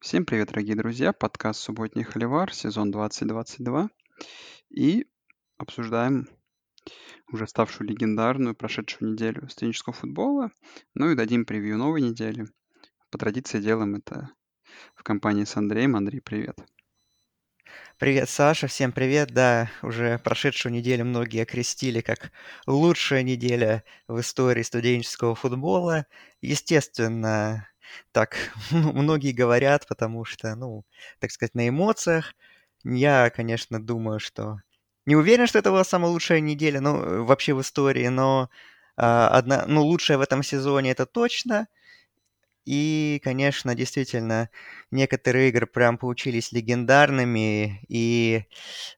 [0.00, 1.12] Всем привет, дорогие друзья!
[1.12, 3.88] Подкаст «Субботний холивар», сезон 2022.
[4.70, 5.06] И
[5.56, 6.28] обсуждаем
[7.32, 10.50] уже ставшую легендарную прошедшую неделю студенческого футбола.
[10.94, 12.46] Ну и дадим превью новой недели.
[13.10, 14.30] По традиции делаем это
[14.94, 15.96] в компании с Андреем.
[15.96, 16.58] Андрей, привет!
[17.98, 19.30] Привет, Саша, всем привет.
[19.32, 22.32] Да, уже прошедшую неделю многие окрестили как
[22.66, 26.06] лучшая неделя в истории студенческого футбола.
[26.40, 27.68] Естественно,
[28.12, 28.36] так
[28.70, 30.84] многие говорят, потому что, ну,
[31.20, 32.34] так сказать, на эмоциях.
[32.84, 34.58] Я, конечно, думаю, что...
[35.06, 38.50] Не уверен, что это была самая лучшая неделя, ну, вообще в истории, но
[38.96, 41.68] а, одна, ну, лучшая в этом сезоне это точно.
[42.64, 44.48] И, конечно, действительно,
[44.90, 48.44] некоторые игры прям получились легендарными, и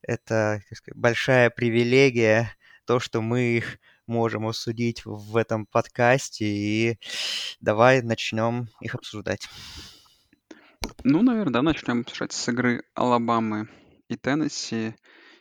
[0.03, 2.55] это сказать, большая привилегия,
[2.87, 6.99] то, что мы их можем осудить в этом подкасте, и
[7.61, 9.49] давай начнем их обсуждать.
[11.05, 13.69] Ну, наверное, да, начнем обсуждать с игры Алабамы
[14.09, 14.95] и Теннесси.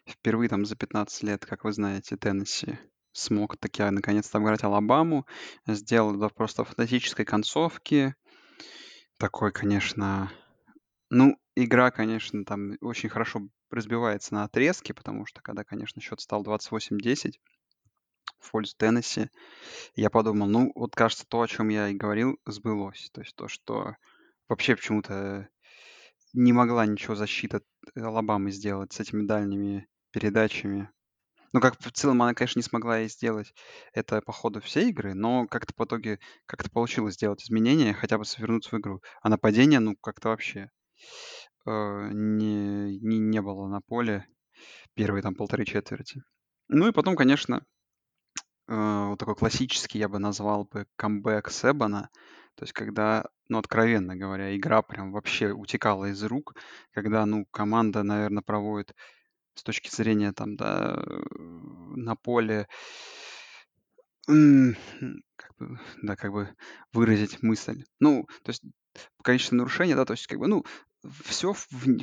[0.08, 2.78] Впервые там за 15 лет, как вы знаете, Теннесси
[3.12, 5.26] смог таки наконец-то обыграть Алабаму.
[5.68, 8.16] Сделал до просто фантастической концовки.
[9.18, 10.32] Такой, конечно...
[11.10, 16.44] Ну, игра, конечно, там очень хорошо разбивается на отрезки, потому что когда, конечно, счет стал
[16.44, 17.34] 28-10
[18.40, 19.30] в пользу Теннесси,
[19.96, 23.10] я подумал, ну, вот кажется, то, о чем я и говорил, сбылось.
[23.14, 23.96] То есть то, что
[24.48, 25.50] вообще почему-то
[26.34, 27.62] не могла ничего защита
[27.96, 30.90] Алабамы сделать с этими дальними передачами.
[31.54, 33.54] Ну, как в целом она, конечно, не смогла и сделать
[33.94, 38.26] это по ходу всей игры, но как-то в итоге как-то получилось сделать изменения, хотя бы
[38.26, 39.02] свернуть свою игру.
[39.22, 40.70] А нападение, ну, как-то вообще
[41.66, 44.28] э, не, не, не было на поле
[44.96, 46.24] первые там полторы четверти.
[46.68, 47.66] Ну и потом, конечно,
[48.68, 52.10] э, вот такой классический, я бы назвал бы, камбэк Себана.
[52.56, 56.56] То есть когда, ну, откровенно говоря, игра прям вообще утекала из рук,
[56.92, 58.96] когда, ну, команда, наверное, проводит
[59.56, 61.02] с точки зрения там, да,
[61.96, 62.68] на поле,
[64.26, 66.50] как бы, да, как бы
[66.94, 67.84] выразить мысль.
[68.00, 68.64] Ну, то есть
[69.24, 70.64] количество нарушений, да, то есть как бы, ну,
[71.24, 71.54] все,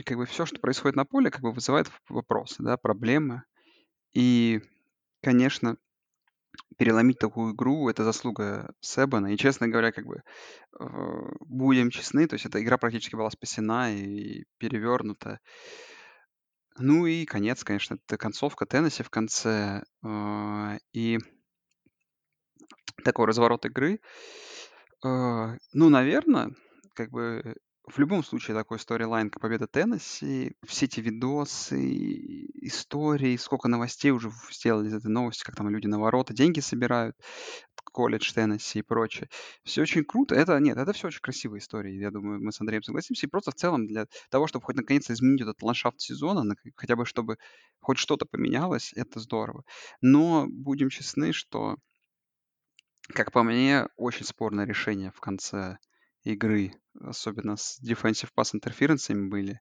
[0.05, 3.43] как бы все, что происходит на поле, как бы вызывает вопросы, да, проблемы.
[4.13, 4.61] И,
[5.23, 5.77] конечно,
[6.79, 9.29] переломить такую игру- это заслуга Себана.
[9.33, 10.23] И, честно говоря, как бы,
[10.81, 10.85] э,
[11.41, 15.41] будем честны, то есть эта игра практически была спасена и перевернута.
[16.79, 21.19] Ну и конец, конечно, это концовка Теннесси в конце, а, и
[23.05, 24.01] такой разворот игры.
[25.05, 26.51] А, ну, наверное,
[26.95, 31.81] как бы в любом случае такой сторилайн, как победа Теннесси, все эти видосы,
[32.63, 37.17] истории, сколько новостей уже сделали из этой новости, как там люди на ворота деньги собирают,
[37.93, 39.29] колледж Теннесси и прочее.
[39.65, 40.35] Все очень круто.
[40.35, 41.93] Это, нет, это все очень красивые истории.
[41.93, 43.27] Я думаю, мы с Андреем согласимся.
[43.27, 47.05] И просто в целом для того, чтобы хоть наконец изменить этот ландшафт сезона, хотя бы
[47.05, 47.37] чтобы
[47.81, 49.65] хоть что-то поменялось, это здорово.
[50.01, 51.77] Но будем честны, что,
[53.09, 55.79] как по мне, очень спорное решение в конце
[56.25, 59.61] игры, особенно с defensive pass интерференциями были,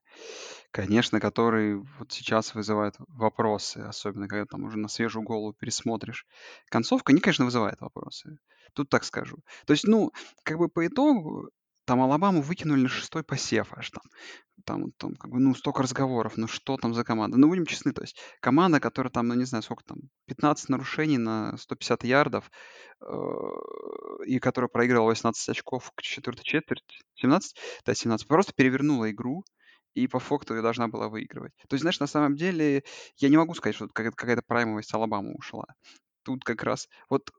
[0.70, 6.26] конечно, которые вот сейчас вызывают вопросы, особенно когда там уже на свежую голову пересмотришь.
[6.68, 8.38] Концовка, не, конечно, вызывает вопросы.
[8.74, 9.38] Тут так скажу.
[9.66, 10.12] То есть, ну,
[10.44, 11.50] как бы по итогу,
[11.84, 14.02] там Алабаму выкинули на шестой посев аж там.
[14.64, 17.36] Там, там, как бы, ну, столько разговоров, ну, что там за команда?
[17.38, 21.18] Ну, будем честны, то есть команда, которая там, ну, не знаю, сколько там, 15 нарушений
[21.18, 22.50] на 150 ярдов,
[23.00, 23.06] э,
[24.26, 29.44] и которая проигрывала 18 очков к четвертой четверти, 17, да, 17, просто перевернула игру,
[29.94, 31.52] и по факту ее должна была выигрывать.
[31.68, 32.82] То есть, знаешь, на самом деле,
[33.16, 35.66] я не могу сказать, что какая-то праймовость Алабамы ушла.
[36.22, 37.30] Тут как раз, вот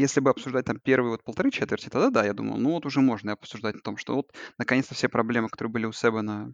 [0.00, 3.00] если бы обсуждать там первые вот полторы четверти, тогда да, я думал, ну вот уже
[3.00, 6.52] можно обсуждать о том, что вот наконец-то все проблемы, которые были у Себана,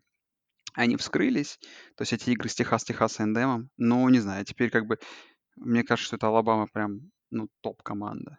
[0.74, 1.58] они вскрылись.
[1.96, 3.70] То есть эти игры с Техас, Техас и Эндемом.
[3.76, 4.98] Но не знаю, теперь как бы
[5.56, 8.38] мне кажется, что это Алабама прям, ну, топ-команда.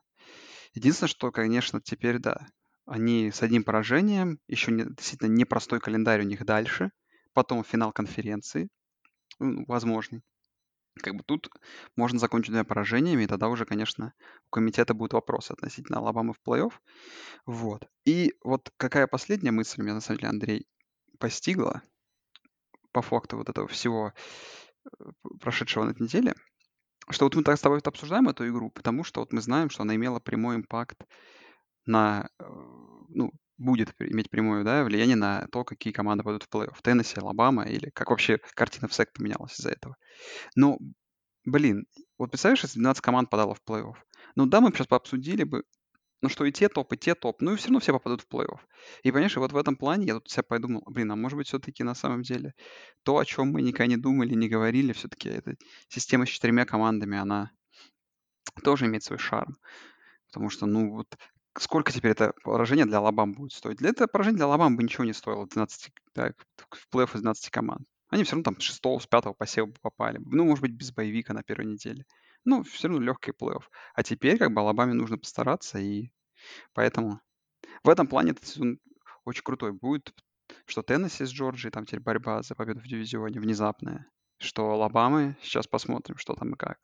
[0.73, 2.47] Единственное, что, конечно, теперь, да,
[2.85, 6.91] они с одним поражением, еще не, действительно непростой календарь у них дальше,
[7.33, 8.67] потом финал конференции,
[9.39, 10.21] ну, возможный.
[11.01, 11.49] Как бы тут
[11.95, 14.13] можно закончить двумя поражениями, и тогда уже, конечно,
[14.47, 16.71] у комитета будут вопросы относительно Алабамы в плей-офф.
[17.45, 17.87] Вот.
[18.05, 20.67] И вот какая последняя мысль меня, на самом деле, Андрей,
[21.19, 21.81] постигла
[22.91, 24.13] по факту вот этого всего
[24.85, 25.05] э,
[25.41, 26.33] прошедшего на этой неделе,
[27.09, 29.83] что вот мы так с тобой обсуждаем эту игру, потому что вот мы знаем, что
[29.83, 31.05] она имела прямой импакт
[31.85, 32.43] на, э,
[33.09, 36.75] ну, будет иметь прямое да, влияние на то, какие команды пойдут в плей-офф.
[36.81, 39.95] Теннесси, Алабама или как вообще картина в СЭК поменялась из-за этого.
[40.55, 40.77] Но,
[41.45, 41.85] блин,
[42.17, 43.95] вот представляешь, если 12 команд подало в плей-офф.
[44.35, 45.63] Ну да, мы сейчас пообсудили бы,
[46.21, 48.27] Ну, что и те топ, и те топ, ну и все равно все попадут в
[48.27, 48.59] плей-офф.
[49.03, 51.83] И, и вот в этом плане я тут себя подумал, блин, а может быть, все-таки
[51.83, 52.53] на самом деле
[53.03, 55.55] то, о чем мы никогда не думали, не говорили, все-таки эта
[55.87, 57.51] система с четырьмя командами, она
[58.63, 59.57] тоже имеет свой шарм.
[60.27, 61.15] Потому что, ну, вот
[61.57, 63.77] сколько теперь это поражение для Алабам будет стоить?
[63.77, 66.35] Для этого поражения для Алабам бы ничего не стоило, 12, так,
[66.69, 67.87] в плей-офф из 12 команд.
[68.09, 70.19] Они все равно там с 6 с 5 посева бы попали.
[70.23, 72.05] Ну, может быть, без боевика на первой неделе.
[72.43, 73.63] Ну, все равно легкий плей-офф.
[73.93, 76.11] А теперь как бы Алабаме нужно постараться, и
[76.73, 77.19] поэтому
[77.83, 78.79] в этом плане этот сезон
[79.25, 80.13] очень крутой будет,
[80.65, 84.07] что Теннесси с Джорджией, там теперь борьба за победу в дивизионе внезапная,
[84.37, 86.77] что Алабамы, сейчас посмотрим, что там и как.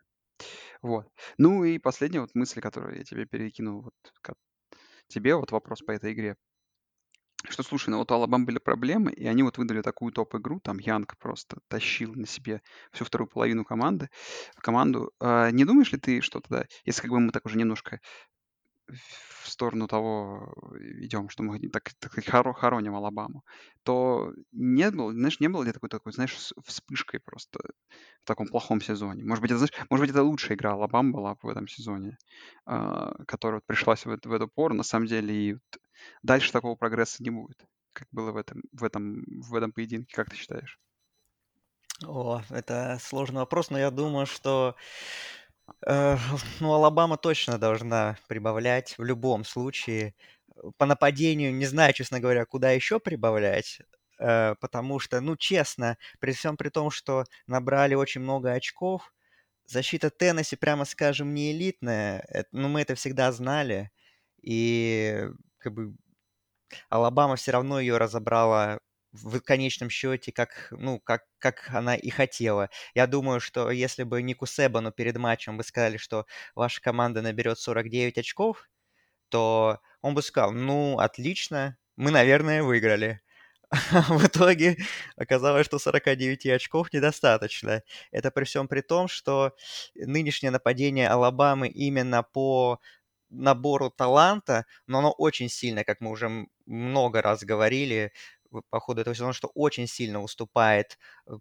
[0.82, 1.08] Вот.
[1.38, 3.94] Ну и последняя вот мысль, которую я тебе перекинул, вот
[5.12, 6.38] тебе вот вопрос по этой игре.
[7.50, 10.78] Что, слушай, ну вот у Алабам были проблемы, и они вот выдали такую топ-игру, там
[10.78, 12.62] Янг просто тащил на себе
[12.92, 14.10] всю вторую половину команды,
[14.58, 15.12] команду.
[15.20, 18.00] А, не думаешь ли ты, что тогда, если как бы мы так уже немножко
[18.92, 23.44] в сторону того идем, что мы так, так хоро- хороним Алабаму,
[23.84, 27.60] то не было, знаешь, не было ли такой, такой, знаешь, вспышкой просто
[28.22, 29.24] в таком плохом сезоне?
[29.24, 32.18] Может быть, это, знаешь, может быть, это лучшая игра Алабама была в этом сезоне,
[32.66, 35.80] а, которая вот пришлась в, в эту пору, на самом деле, и вот
[36.24, 40.30] дальше такого прогресса не будет, как было в этом, в этом, в этом поединке, как
[40.30, 40.80] ты считаешь?
[42.06, 44.76] О, это сложный вопрос, но я думаю, что
[45.86, 46.18] э,
[46.60, 50.16] ну, Алабама точно должна прибавлять в любом случае.
[50.78, 53.80] По нападению не знаю, честно говоря, куда еще прибавлять,
[54.20, 59.14] э, потому что, ну, честно, при всем при том, что набрали очень много очков,
[59.66, 63.92] защита Теннесси, прямо скажем, не элитная, это, ну, мы это всегда знали,
[64.42, 65.28] и
[65.60, 65.96] как бы
[66.90, 68.80] Алабама все равно ее разобрала
[69.14, 72.70] в конечном счете, как, ну, как, как она и хотела.
[72.96, 76.26] Я думаю, что если бы Нику Себану перед матчем вы сказали, что
[76.56, 78.70] ваша команда наберет 49 очков,
[79.30, 83.22] то он бы сказал, ну, отлично, мы, наверное, выиграли.
[84.10, 84.78] В итоге
[85.16, 87.84] оказалось, что 49 очков недостаточно.
[88.12, 89.56] Это при всем при том, что
[89.96, 92.80] нынешнее нападение Алабамы именно по
[93.30, 98.12] набору таланта, но оно очень сильно, как мы уже много раз говорили
[98.70, 101.34] по ходу этого сезона, что очень сильно уступает э,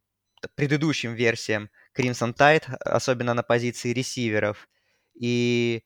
[0.55, 4.69] предыдущим версиям Crimson Tide, особенно на позиции ресиверов.
[5.15, 5.83] И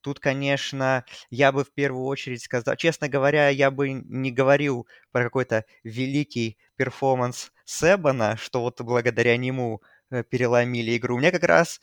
[0.00, 5.24] тут, конечно, я бы в первую очередь сказал, честно говоря, я бы не говорил про
[5.24, 11.16] какой-то великий перформанс Себана, что вот благодаря нему Э, переломили игру.
[11.16, 11.80] У меня как раз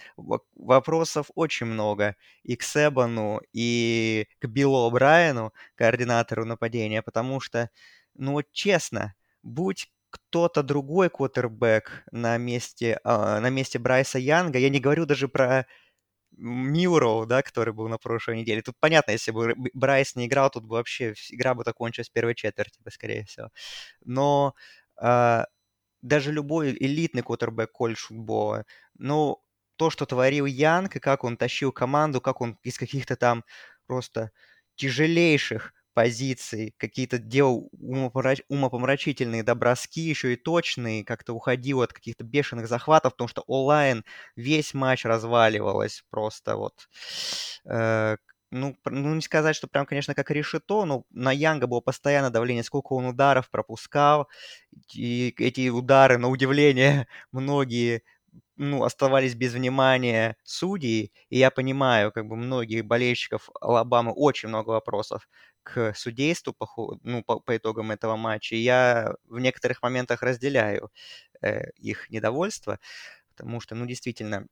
[0.55, 7.69] вопросов очень много и к Себану, и к Биллу О'Брайену, координатору нападения, потому что,
[8.15, 14.69] ну вот честно, будь кто-то другой квотербек на месте, э, на месте Брайса Янга, я
[14.69, 15.65] не говорю даже про
[16.37, 18.61] Мюрроу, да, который был на прошлой неделе.
[18.61, 22.79] Тут понятно, если бы Брайс не играл, тут бы вообще игра бы закончилась первой четверти,
[22.89, 23.49] скорее всего.
[24.05, 24.55] Но
[25.01, 25.43] э,
[26.01, 28.65] даже любой элитный квотербек колледж футбола,
[28.97, 29.39] ну,
[29.77, 33.43] то, что творил Янг, и как он тащил команду, как он из каких-то там
[33.87, 34.31] просто
[34.75, 38.41] тяжелейших позиций, какие-то делал умопомрач...
[38.49, 44.05] умопомрачительные доброски, еще и точные, как-то уходил от каких-то бешеных захватов, потому что онлайн
[44.35, 46.89] весь матч разваливалось просто вот.
[47.65, 48.17] Э,
[48.51, 52.63] ну, ну, не сказать, что прям, конечно, как решето, но на Янга было постоянно давление,
[52.63, 54.29] сколько он ударов пропускал,
[54.93, 58.03] и эти удары, на удивление, многие
[58.57, 64.69] ну, оставались без внимания судьи, и я понимаю, как бы многих болельщиков Алабамы очень много
[64.71, 65.27] вопросов
[65.63, 66.67] к судейству по,
[67.03, 70.91] ну, по, по итогам этого матча, и я в некоторых моментах разделяю
[71.41, 72.79] э, их недовольство,
[73.35, 74.47] потому что, ну, действительно,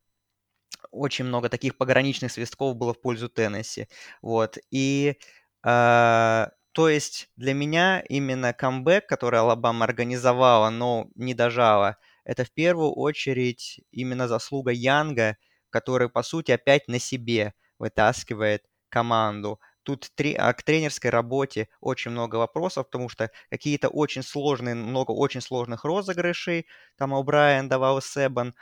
[0.91, 3.87] очень много таких пограничных свистков было в пользу Теннесси.
[4.21, 4.57] Вот.
[4.71, 5.17] И
[5.65, 12.51] э, то есть для меня именно камбэк, который Алабама организовала, но не дожала, это в
[12.51, 15.37] первую очередь именно заслуга Янга,
[15.69, 19.59] который, по сути, опять на себе вытаскивает команду.
[19.83, 25.11] Тут три, а к тренерской работе очень много вопросов, потому что какие-то очень сложные, много
[25.11, 28.55] очень сложных розыгрышей, там О'Брайен давал Себан,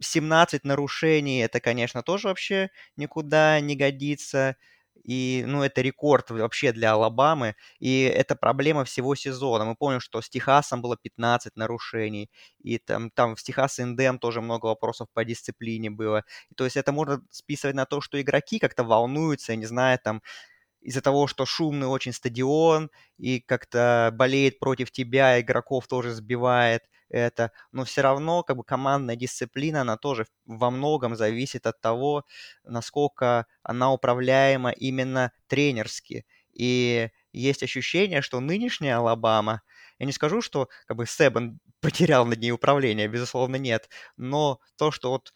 [0.00, 4.56] 17 нарушений, это, конечно, тоже вообще никуда не годится.
[5.04, 7.54] И, ну, это рекорд вообще для Алабамы.
[7.78, 9.64] И это проблема всего сезона.
[9.64, 12.30] Мы помним, что с Техасом было 15 нарушений.
[12.62, 16.24] И там, там в Техас Индем тоже много вопросов по дисциплине было.
[16.56, 20.22] То есть это можно списывать на то, что игроки как-то волнуются, не знаю, там,
[20.80, 27.52] из-за того, что шумный очень стадион и как-то болеет против тебя, игроков тоже сбивает это,
[27.72, 32.24] но все равно как бы командная дисциплина, она тоже во многом зависит от того,
[32.64, 36.26] насколько она управляема именно тренерски.
[36.52, 39.62] И есть ощущение, что нынешняя Алабама,
[39.98, 44.90] я не скажу, что как бы Себан потерял над ней управление, безусловно, нет, но то,
[44.90, 45.32] что вот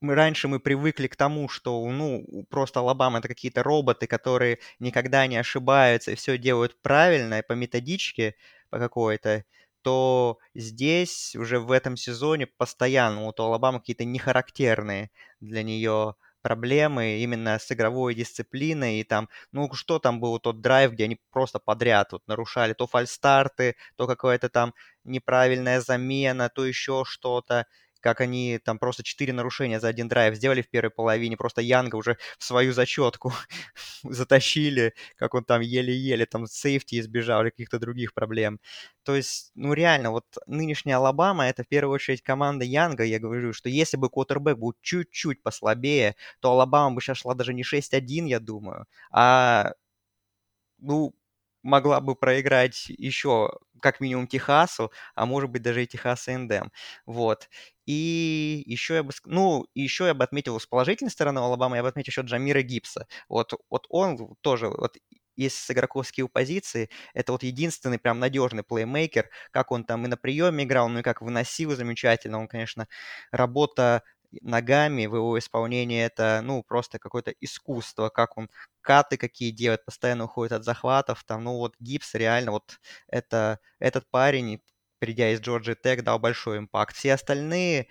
[0.00, 5.26] мы раньше мы привыкли к тому, что, ну, просто Алабама это какие-то роботы, которые никогда
[5.26, 8.36] не ошибаются и все делают правильно по методичке
[8.70, 9.44] по какой-то,
[9.88, 17.20] то здесь уже в этом сезоне постоянно вот у Алабамы какие-то нехарактерные для нее проблемы
[17.20, 19.00] именно с игровой дисциплиной.
[19.00, 22.86] И там, ну что там был тот драйв, где они просто подряд вот нарушали то
[22.86, 27.66] фальстарты, то какая-то там неправильная замена, то еще что-то
[28.00, 31.96] как они там просто 4 нарушения за один драйв сделали в первой половине, просто Янга
[31.96, 33.32] уже в свою зачетку
[34.04, 38.60] затащили, как он там еле-еле там сейфти избежал или каких-то других проблем.
[39.04, 43.52] То есть, ну реально, вот нынешняя Алабама это в первую очередь команда Янга, я говорю,
[43.52, 48.26] что если бы квотербек был чуть-чуть послабее, то Алабама бы сейчас шла даже не 6-1,
[48.26, 49.72] я думаю, а
[50.78, 51.14] ну,
[51.62, 53.50] могла бы проиграть еще
[53.80, 56.70] как минимум Техасу, а может быть даже и Техас A&M.
[57.06, 57.48] Вот.
[57.88, 61.88] И еще я бы, ну, еще я бы отметил с положительной стороны Алабамы, я бы
[61.88, 63.06] отметил еще Джамира Гибса.
[63.30, 64.96] Вот, вот он тоже, вот
[65.36, 70.16] из игроков скилл позиции, это вот единственный прям надежный плеймейкер, как он там и на
[70.18, 72.38] приеме играл, ну и как выносил замечательно.
[72.40, 72.88] Он, конечно,
[73.30, 74.02] работа
[74.42, 78.50] ногами в его исполнении это, ну, просто какое-то искусство, как он
[78.82, 82.78] каты какие делает, постоянно уходит от захватов, там, ну, вот Гиббс реально, вот
[83.08, 84.60] это, этот парень,
[84.98, 86.96] придя из Джорджи Тек, дал большой impact.
[86.96, 87.88] Все остальные,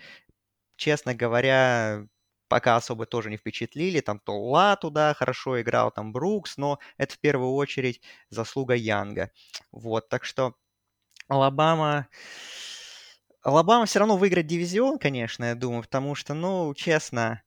[0.76, 2.06] честно говоря,
[2.48, 4.00] пока особо тоже не впечатлили.
[4.02, 9.32] Там Толла туда хорошо играл, там Брукс, но это в первую очередь заслуга Янга.
[9.72, 10.56] Вот, так что
[11.28, 12.08] Алабама...
[13.42, 17.44] Алабама все равно выиграет дивизион, конечно, я думаю, потому что, ну, честно,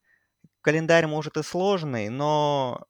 [0.63, 2.87] календарь может и сложный, но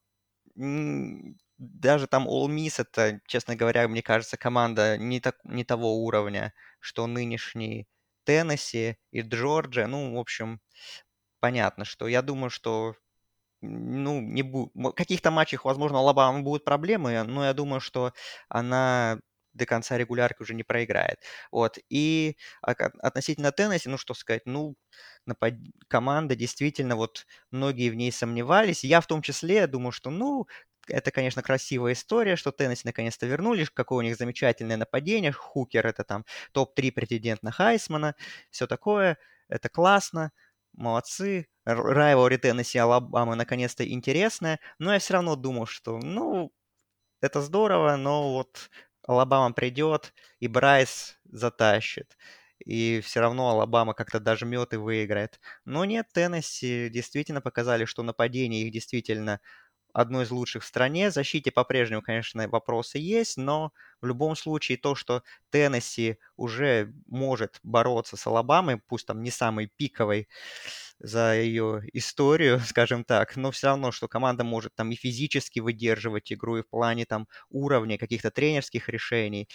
[1.60, 6.54] даже там All Miss это, честно говоря, мне кажется, команда не, так, не того уровня,
[6.80, 7.86] что нынешний
[8.24, 9.86] Теннесси и Джорджия.
[9.86, 10.60] Ну, в общем,
[11.40, 12.94] понятно, что я думаю, что
[13.60, 14.70] ну, не бу...
[14.96, 18.12] каких-то матчах, возможно, Алабама будут проблемы, но я думаю, что
[18.48, 19.18] она
[19.52, 21.18] до конца регулярки уже не проиграет.
[21.50, 21.78] Вот.
[21.90, 24.76] И относительно Теннесси, ну что сказать, ну,
[25.26, 25.54] напад...
[25.88, 28.84] команда действительно, вот многие в ней сомневались.
[28.84, 30.46] Я в том числе, думаю, что, ну,
[30.90, 35.32] это, конечно, красивая история, что Теннесси наконец-то вернулись, какое у них замечательное нападение.
[35.32, 38.14] Хукер это там топ-3 претендент на Хайсмана,
[38.50, 39.18] все такое,
[39.48, 40.32] это классно,
[40.72, 41.48] молодцы.
[41.64, 46.52] Rivalry Теннесси и Алабамы наконец-то интересная, но я все равно думал, что, ну,
[47.20, 48.70] это здорово, но вот
[49.06, 52.16] Алабама придет, и Брайс затащит.
[52.64, 55.40] И все равно Алабама как-то дожмет и выиграет.
[55.64, 59.40] Но нет, Теннесси действительно показали, что нападение их действительно
[59.92, 61.10] одно из лучших в стране.
[61.10, 67.58] В защите по-прежнему, конечно, вопросы есть, но в любом случае то, что Теннесси уже может
[67.62, 70.28] бороться с Алабамой, пусть там не самой пиковой
[70.98, 76.32] за ее историю, скажем так, но все равно, что команда может там и физически выдерживать
[76.32, 79.48] игру, и в плане там уровня каких-то тренерских решений,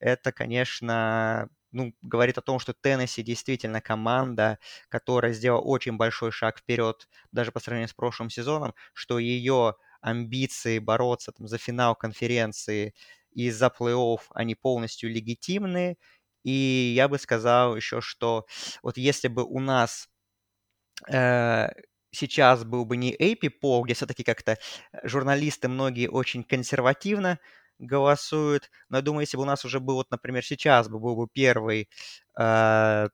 [0.00, 6.58] это, конечно, ну, говорит о том, что Теннесси действительно команда, которая сделала очень большой шаг
[6.58, 12.94] вперед даже по сравнению с прошлым сезоном, что ее амбиции бороться там, за финал конференции
[13.32, 15.98] и за плей-офф, они полностью легитимны.
[16.44, 18.46] И я бы сказал еще, что
[18.82, 20.08] вот если бы у нас
[21.10, 21.68] э,
[22.10, 24.58] сейчас был бы не AP Пол, где все-таки как-то
[25.02, 27.38] журналисты многие очень консервативно
[27.78, 28.70] голосуют.
[28.88, 31.28] Но я думаю, если бы у нас уже был, вот, например, сейчас бы был бы
[31.32, 31.88] первый
[32.38, 33.08] э,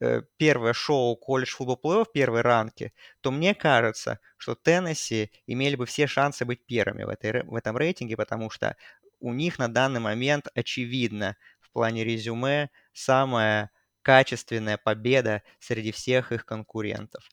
[0.00, 5.76] э первое шоу колледж футбол плей в первой ранке, то мне кажется, что Теннесси имели
[5.76, 8.76] бы все шансы быть первыми в, этой, в этом рейтинге, потому что
[9.20, 13.70] у них на данный момент очевидно в плане резюме самая
[14.02, 17.28] качественная победа среди всех их конкурентов.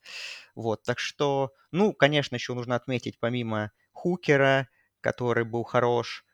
[0.56, 4.68] Вот, так что, ну, конечно, еще нужно отметить, помимо Хукера,
[5.00, 6.25] который был хорош,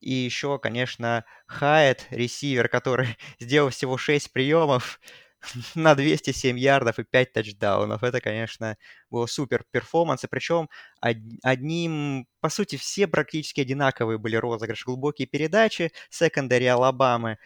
[0.00, 5.00] и еще, конечно, Хайет, ресивер, который сделал всего 6 приемов
[5.74, 8.02] на 207 ярдов и 5 тачдаунов.
[8.02, 8.76] Это, конечно,
[9.10, 10.24] был супер перформанс.
[10.24, 10.68] И причем
[11.00, 14.84] одним, по сути, все практически одинаковые были розыгрыши.
[14.86, 17.38] Глубокие передачи, секондари Алабамы.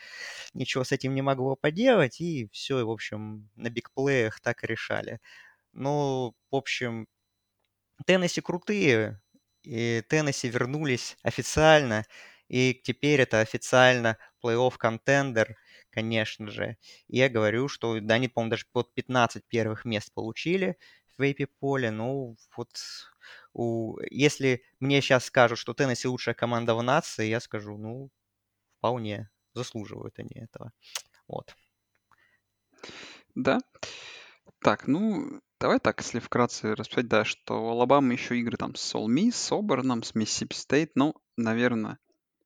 [0.55, 2.21] Ничего с этим не могло поделать.
[2.21, 5.21] И все, в общем, на бигплеях так и решали.
[5.73, 7.07] Ну, в общем,
[8.07, 9.21] Теннесси крутые,
[9.63, 12.05] и Теннесси вернулись официально,
[12.49, 15.57] и теперь это официально плей-офф контендер,
[15.91, 16.77] конечно же.
[17.09, 20.77] И я говорю, что да, они, по-моему, даже под 15 первых мест получили
[21.17, 21.91] в Вейпе поле.
[21.91, 22.71] Ну, вот
[23.53, 23.99] у...
[24.11, 28.11] если мне сейчас скажут, что Теннесси лучшая команда в нации, я скажу, ну,
[28.79, 30.73] вполне заслуживают они этого.
[31.29, 31.57] Вот.
[33.35, 33.61] Да.
[34.61, 38.95] Так, ну, давай так, если вкратце расписать, да, что у Алабамы еще игры там с
[38.95, 41.99] Miss, с Оберном, с Миссисипи Стейт, ну, наверное,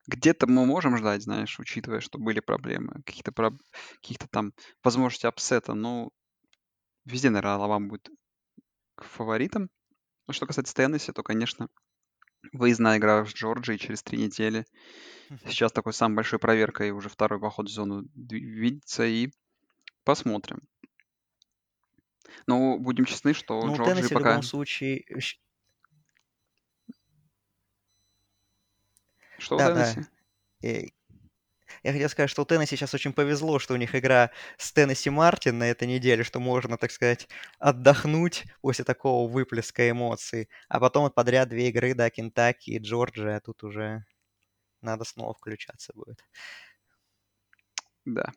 [0.09, 3.53] где-то мы можем ждать, знаешь, учитывая, что были проблемы, какие-то про...
[4.01, 6.11] каких-то там возможности апсета, но
[7.05, 8.09] везде, наверное, Алабама будет
[8.97, 9.69] фаворитом.
[10.27, 11.69] Но что касается Теннесси, то, конечно,
[12.53, 14.65] выездная игра с Джорджией через три недели.
[15.47, 19.31] Сейчас такой самой большой проверкой уже второй поход в зону видится, и
[20.05, 20.61] посмотрим.
[22.47, 24.31] Но будем честны, что Ну, у Джорджии Теннесси в пока...
[24.31, 25.05] любом случае...
[29.39, 30.03] Что у Да, Теннесси?
[30.63, 30.69] да.
[30.69, 30.87] э,
[31.83, 35.11] Я хотел сказать, что у Теннесси сейчас очень повезло, что у них игра с Теннесси
[35.11, 37.29] Мартин на этой неделе, что можно, так сказать,
[37.59, 40.49] отдохнуть после такого выплеска эмоций.
[40.69, 44.05] А потом вот подряд две игры, да, Кентаки и Джорджия, а тут уже
[44.83, 46.25] надо снова включаться будет.
[48.05, 48.33] Да.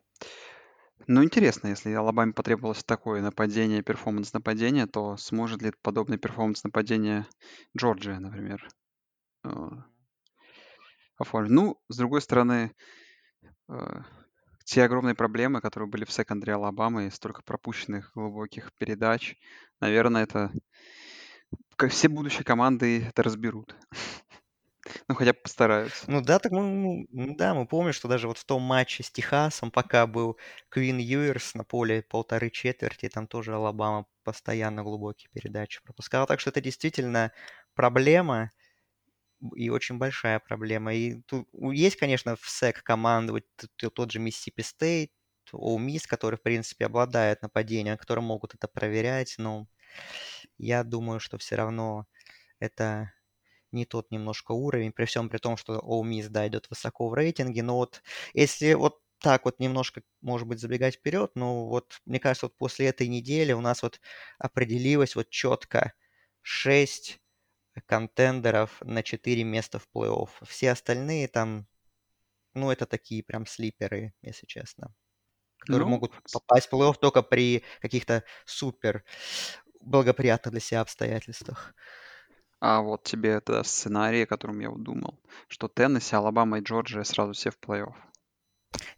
[1.07, 7.27] Ну, интересно, если Алабаме потребовалось такое нападение, перформанс нападения, то сможет ли подобный перформанс нападения
[7.77, 8.67] Джорджия, например,
[11.21, 11.51] оформить?
[11.51, 12.71] Ну, с другой стороны,
[13.69, 14.01] э,
[14.65, 19.35] те огромные проблемы, которые были в секондаре Алабамы, и столько пропущенных глубоких передач,
[19.79, 20.51] наверное, это
[21.75, 23.75] как все будущие команды это разберут.
[25.07, 26.09] Ну, хотя бы постараются.
[26.09, 29.69] Ну да, так мы, да, мы помним, что даже вот в том матче с Техасом,
[29.69, 30.37] пока был
[30.69, 36.25] Квин Юерс на поле полторы четверти, там тоже Алабама постоянно глубокие передачи пропускала.
[36.25, 37.31] Так что это действительно
[37.75, 38.49] проблема,
[39.55, 40.93] и очень большая проблема.
[40.93, 43.43] И тут есть, конечно, в SEC команды, вот
[43.95, 45.11] тот же Миссисипи Стейт,
[45.53, 49.67] Ole Miss, который, в принципе, обладает нападением, которые могут это проверять, но
[50.57, 52.05] я думаю, что все равно
[52.59, 53.13] это
[53.73, 57.15] не тот немножко уровень, при всем при том, что Ole Miss, да, идет высоко в
[57.15, 62.19] рейтинге, но вот если вот так вот немножко, может быть, забегать вперед, ну вот, мне
[62.19, 64.01] кажется, вот после этой недели у нас вот
[64.39, 65.93] определилось вот четко
[66.43, 67.20] 6
[67.87, 70.29] контендеров на 4 места в плей-офф.
[70.45, 71.67] Все остальные там,
[72.53, 74.93] ну, это такие прям слиперы, если честно,
[75.59, 79.05] которые Ну, могут попасть в плей-офф только при каких-то супер
[79.81, 81.75] благоприятных для себя обстоятельствах.
[82.59, 87.03] а вот тебе это сценарий, о котором я вот думал, что Теннесси, Алабама и Джорджия
[87.03, 87.93] сразу все в плей-офф.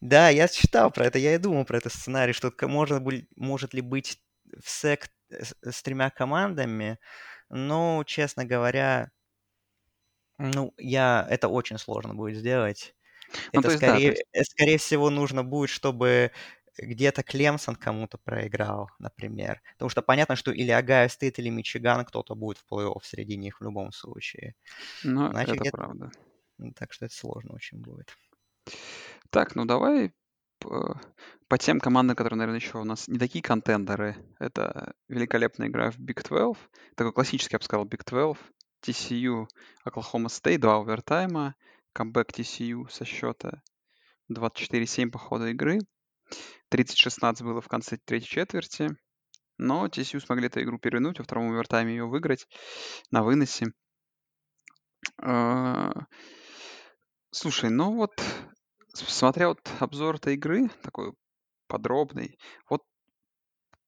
[0.02, 3.02] Да, я читал про это, я и думал про этот сценарий, что можно,
[3.36, 4.20] может ли быть
[4.62, 7.00] в сек с, с тремя командами,
[7.50, 9.12] но, честно говоря,
[10.38, 12.96] ну, я, это очень сложно будет сделать.
[13.54, 16.32] Ну, Это то есть, да, скорее, есть, э, скорее всего нужно будет, чтобы
[16.78, 19.62] где-то Клемсон кому-то проиграл, например.
[19.74, 23.60] Потому что понятно, что или Огайо Стейт, или Мичиган кто-то будет в плей-офф среди них
[23.60, 24.56] в любом случае.
[25.48, 26.12] ну, это правда.
[26.76, 28.16] Так что это сложно очень будет.
[29.30, 30.14] Так, ну давай
[30.64, 31.00] по,
[31.48, 34.16] по тем командам, которые, наверное, еще у нас не такие контендеры.
[34.40, 36.58] Это великолепная игра в Big 12.
[36.96, 38.42] Такой классический, я бы сказал, Big 12.
[38.86, 39.48] TCU,
[39.84, 41.56] Оклахома Стейт, два овертайма.
[41.94, 43.62] Камбэк TCU со счета
[44.32, 45.80] 24-7 по ходу игры.
[46.74, 48.90] 30-16 было в конце третьей четверти.
[49.58, 52.48] Но TCU смогли эту игру перевернуть, во втором овертайме ее выиграть
[53.12, 53.68] на выносе.
[55.22, 55.92] А,
[57.36, 58.12] Слушай, ну вот,
[58.94, 61.14] смотря вот обзор этой игры, такой
[61.68, 62.38] подробный,
[62.70, 62.84] вот,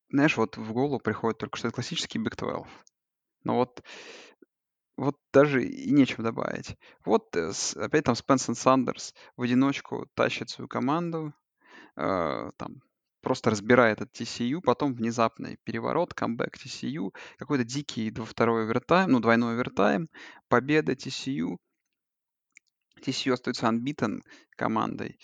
[0.09, 2.67] знаешь, вот в голову приходит только что это классический Big 12.
[3.43, 3.83] Но вот,
[4.97, 6.77] вот даже и нечем добавить.
[7.03, 11.33] Вот э, опять там Спенсер Сандерс в одиночку тащит свою команду,
[11.95, 12.81] э, там
[13.21, 19.55] просто разбирает этот TCU, потом внезапный переворот, камбэк TCU, какой-то дикий второй овертайм, ну, двойной
[19.55, 20.09] овертайм,
[20.47, 21.57] победа TCU.
[23.01, 24.21] TCU остается unbeaten
[24.57, 25.19] командой.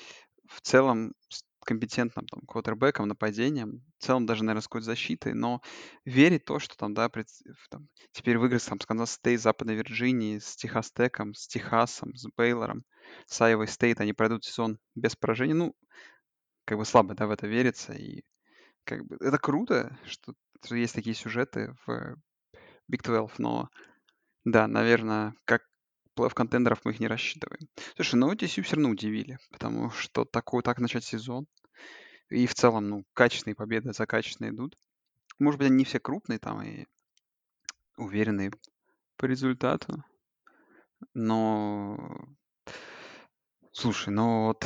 [0.47, 5.61] В целом с компетентным там квотербеком, нападением, в целом даже, наверное, с какой-то защитой, но
[6.05, 9.41] верить в то, что там, да, пред- в- там, теперь выиграть там с Канзас Стейт,
[9.41, 12.83] Западной Вирджинии, с Техас Теком, с Техасом, с Бейлором,
[13.27, 15.75] с Айовой Стейт, они пройдут сезон без поражений, ну,
[16.65, 18.23] как бы слабо, да, в это верится, и
[18.85, 22.17] как бы это круто, что, что есть такие сюжеты в
[22.91, 23.69] Big 12, но
[24.45, 25.63] да, наверное, как
[26.21, 27.67] плей-офф контендеров мы их не рассчитываем.
[27.95, 31.47] Слушай, ну TCU все равно удивили, потому что такой, так начать сезон.
[32.29, 34.77] И в целом, ну, качественные победы за качественные идут.
[35.39, 36.85] Может быть, они не все крупные там и
[37.97, 38.51] уверенные
[39.17, 40.03] по результату.
[41.13, 42.25] но
[43.73, 44.65] Слушай, ну вот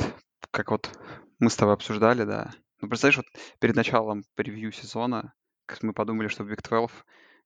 [0.50, 0.90] как вот
[1.38, 2.52] мы с тобой обсуждали, да.
[2.80, 3.26] Ну, представляешь, вот
[3.58, 5.32] перед началом превью сезона,
[5.82, 7.04] мы подумали, что в Big 12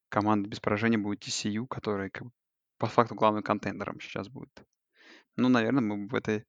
[0.09, 2.33] команда без поражения будет TCU, который как бы
[2.81, 4.65] по факту главным контендером сейчас будет.
[5.37, 6.45] Ну, наверное, мы в это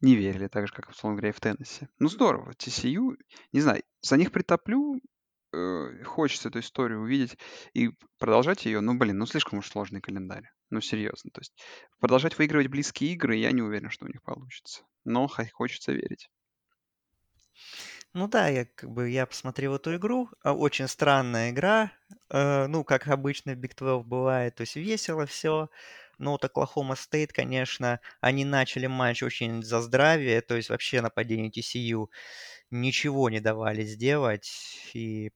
[0.00, 1.88] не верили, так же, как, условно говоря, и в Теннессе.
[1.98, 2.52] Ну, здорово.
[2.52, 3.16] TCU,
[3.52, 5.00] не знаю, за них притоплю,
[5.52, 7.38] э, хочется эту историю увидеть
[7.74, 8.80] и продолжать ее.
[8.80, 10.50] Ну, блин, ну слишком уж сложный календарь.
[10.70, 11.30] Ну, серьезно.
[11.30, 11.54] То есть
[12.00, 14.82] продолжать выигрывать близкие игры, я не уверен, что у них получится.
[15.04, 16.28] Но хо- хочется верить.
[18.14, 20.28] Ну да, я как бы я посмотрел эту игру.
[20.42, 21.92] а, Очень странная игра.
[22.30, 24.54] э, Ну, как обычно в Big 12 бывает.
[24.56, 25.68] То есть весело все.
[26.18, 30.40] Но вот Оклахома Стейт, конечно, они начали матч очень за здравие.
[30.42, 32.08] То есть вообще нападение TCU
[32.70, 34.48] ничего не давали сделать.
[34.94, 35.32] И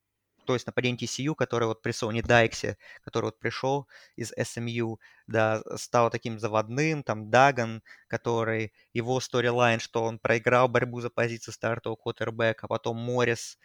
[0.49, 5.63] то есть нападение TCU, который вот при Сони Дайксе, который вот пришел из SMU, да,
[5.77, 11.97] стал таким заводным, там Даган, который, его сторилайн, что он проиграл борьбу за позицию стартового
[11.97, 13.59] квотербека, а потом Моррис,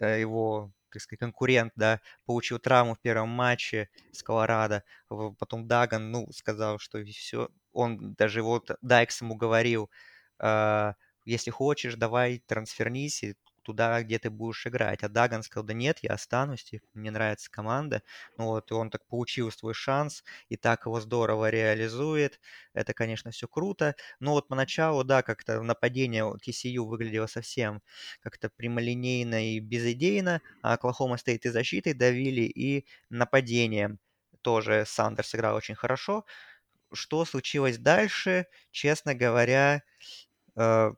[0.00, 4.84] э, его так сказать, конкурент, да, получил травму в первом матче с Колорадо,
[5.38, 9.90] потом Даган, ну, сказал, что все, он даже его, т- Дайкс ему говорил,
[10.40, 10.92] э,
[11.24, 15.02] если хочешь, давай трансфернись и туда, где ты будешь играть.
[15.02, 18.02] А Даган сказал, да нет, я останусь, типа, мне нравится команда.
[18.38, 22.40] Ну вот, и он так получил свой шанс, и так его здорово реализует.
[22.74, 23.96] Это, конечно, все круто.
[24.20, 27.82] Но вот поначалу, да, как-то нападение TCU выглядело совсем
[28.20, 33.98] как-то прямолинейно и безыдейно, а Оклахома Стейт и защитой давили, и нападением
[34.42, 36.24] тоже Сандерс играл очень хорошо.
[36.92, 39.82] Что случилось дальше, честно говоря,
[40.56, 40.92] э,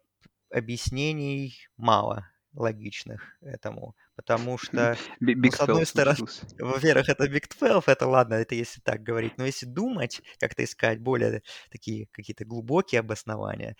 [0.50, 6.18] объяснений мало логичных этому, потому что, ну, Big с одной 12 стороны,
[6.58, 11.00] во-первых, это Big 12, это ладно, это если так говорить, но если думать, как-то искать
[11.00, 13.76] более такие какие-то глубокие обоснования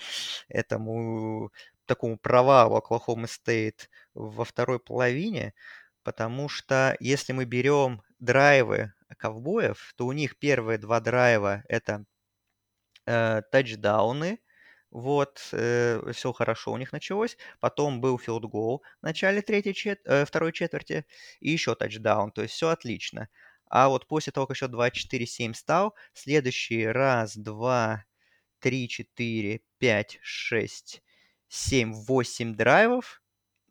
[0.49, 1.51] этому
[1.87, 5.55] такому провалу Оклахома Стейт во второй половине,
[6.03, 12.05] потому что если мы берем драйвы ковбоев, то у них первые два драйва это
[13.07, 14.39] э, тачдауны,
[14.97, 17.37] вот, все хорошо у них началось.
[17.61, 20.01] Потом был филд-гол в начале третьей чет...
[20.07, 21.05] э, второй четверти
[21.41, 23.29] и еще тачдаун, то есть все отлично.
[23.69, 28.05] А вот после того, как счет 24-7 стал, следующий раз, два,
[28.59, 31.03] три, четыре, пять, шесть,
[31.49, 33.23] семь, восемь драйвов,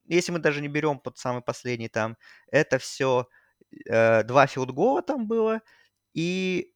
[0.05, 2.17] если мы даже не берем под самый последний там,
[2.51, 3.27] это все
[3.87, 5.61] э, два филдгола там было,
[6.13, 6.71] и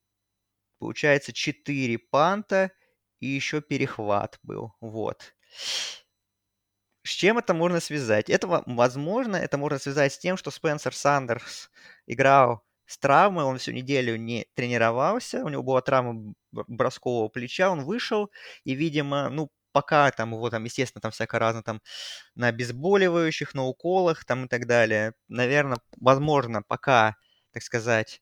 [0.80, 2.72] получается 4 панта,
[3.20, 4.74] и еще перехват был.
[4.82, 5.34] Вот.
[7.04, 8.30] С чем это можно связать?
[8.30, 11.72] Это, во- возможно, это можно связать с тем, что Спенсер Сандерс
[12.08, 17.84] играл с травмой, он всю неделю не тренировался, у него была травма броскового плеча, он
[17.86, 18.32] вышел,
[18.64, 21.82] и, видимо, ну, пока там его там, естественно, там всяко разно там
[22.36, 27.16] на обезболивающих, на уколах там и так далее, наверное, возможно, пока,
[27.54, 28.22] так сказать,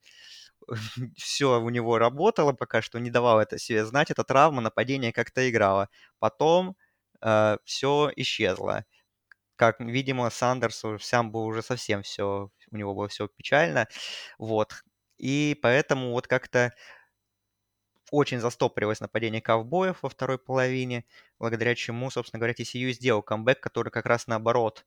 [1.17, 5.49] все у него работало пока что, не давало это себе знать, эта травма, нападение как-то
[5.49, 5.89] играло.
[6.19, 6.75] Потом
[7.65, 8.86] все исчезло.
[9.56, 13.88] Как, видимо, Сандерсу сам был уже совсем все, у него было все печально.
[14.39, 14.84] Вот.
[15.17, 16.73] И поэтому вот как-то
[18.12, 21.06] очень застопорилось нападение ковбоев во второй половине,
[21.39, 24.86] благодаря чему, собственно говоря, TCU сделал камбэк, который как раз наоборот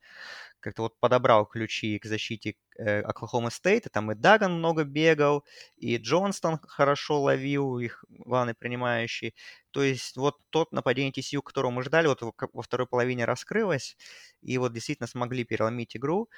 [0.61, 3.91] как-то вот подобрал ключи к защите э, Оклахома Стейта.
[3.91, 5.45] Там и Даган много бегал,
[5.77, 9.35] и Джонстон хорошо ловил, их главный принимающий.
[9.71, 13.97] То есть вот тот нападение TCU, которого мы ждали, вот во второй половине раскрылось,
[14.43, 16.29] и вот действительно смогли переломить игру.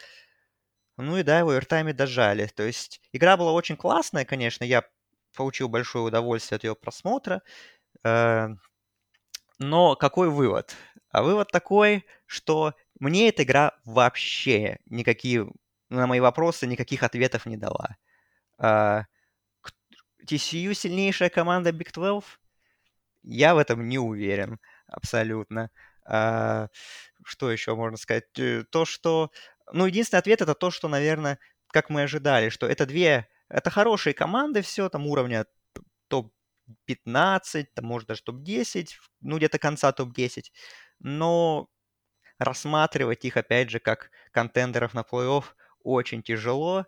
[0.99, 2.47] Ну и да, его овертайме дожали.
[2.55, 4.85] То есть игра была очень классная, конечно, я
[5.35, 7.43] получил большое удовольствие от ее просмотра.
[8.05, 8.49] Э,
[9.59, 10.75] но какой вывод?
[11.11, 15.47] А вывод такой, что мне эта игра вообще никакие
[15.89, 17.97] на мои вопросы никаких ответов не дала.
[18.59, 19.05] А,
[20.27, 22.39] TCU сильнейшая команда Big 12?
[23.25, 25.71] Я в этом не уверен абсолютно.
[26.05, 26.69] А,
[27.25, 28.25] что еще можно сказать?
[28.39, 29.31] Э, то, что...
[29.73, 34.15] Ну, единственный ответ это то, что, наверное, как мы ожидали, что это две это хорошие
[34.15, 35.47] команды все, там уровня
[36.09, 38.89] топ-15, там, может даже топ-10,
[39.21, 40.53] ну где-то конца топ-10.
[41.01, 41.69] Но
[42.39, 45.45] рассматривать их, опять же, как контендеров на плей-офф
[45.85, 46.87] очень тяжело.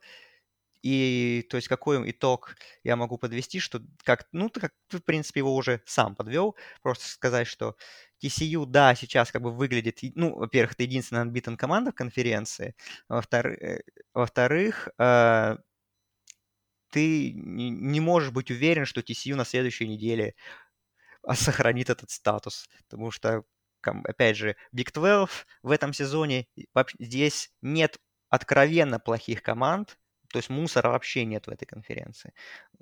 [0.82, 5.40] И, то есть, какой итог я могу подвести, что, как, ну, ты, как, в принципе,
[5.40, 7.76] его уже сам подвел, просто сказать, что
[8.18, 12.74] TCU, да, сейчас как бы выглядит, ну, во-первых, это единственная unbeaten команда в конференции,
[13.08, 13.58] во-вторых,
[14.12, 15.56] во-вторых, э,
[16.94, 20.36] ты не, можешь быть уверен, что TCU на следующей неделе
[21.24, 23.42] а, сохранит этот статус, потому что,
[23.82, 26.46] опять же, Big 12 в этом сезоне,
[27.00, 29.98] здесь нет откровенно плохих команд,
[30.30, 32.32] то есть мусора вообще нет в этой конференции.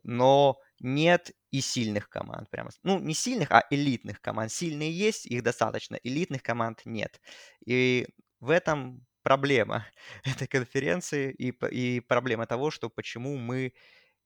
[0.03, 2.69] Но нет и сильных команд прямо.
[2.83, 4.53] Ну, не сильных, а элитных команд.
[4.53, 5.99] Сильные есть, их достаточно.
[6.03, 7.19] Элитных команд нет.
[7.65, 8.07] И
[8.41, 9.87] в этом проблема
[10.25, 13.73] этой конференции и, и проблема того, что почему мы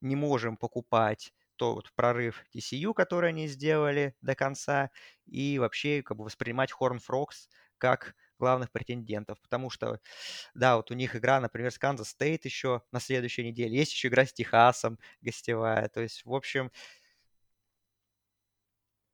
[0.07, 4.91] не можем покупать тот прорыв TCU, который они сделали до конца,
[5.27, 10.01] и вообще как бы воспринимать Horn Frogs как главных претендентов, потому что,
[10.55, 14.09] да, вот у них игра, например, с Канзас Стейт еще на следующей неделе, есть еще
[14.09, 16.71] игра с Техасом гостевая, то есть, в общем,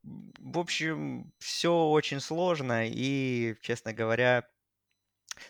[0.02, 4.48] в общем, все очень сложно, и, честно говоря,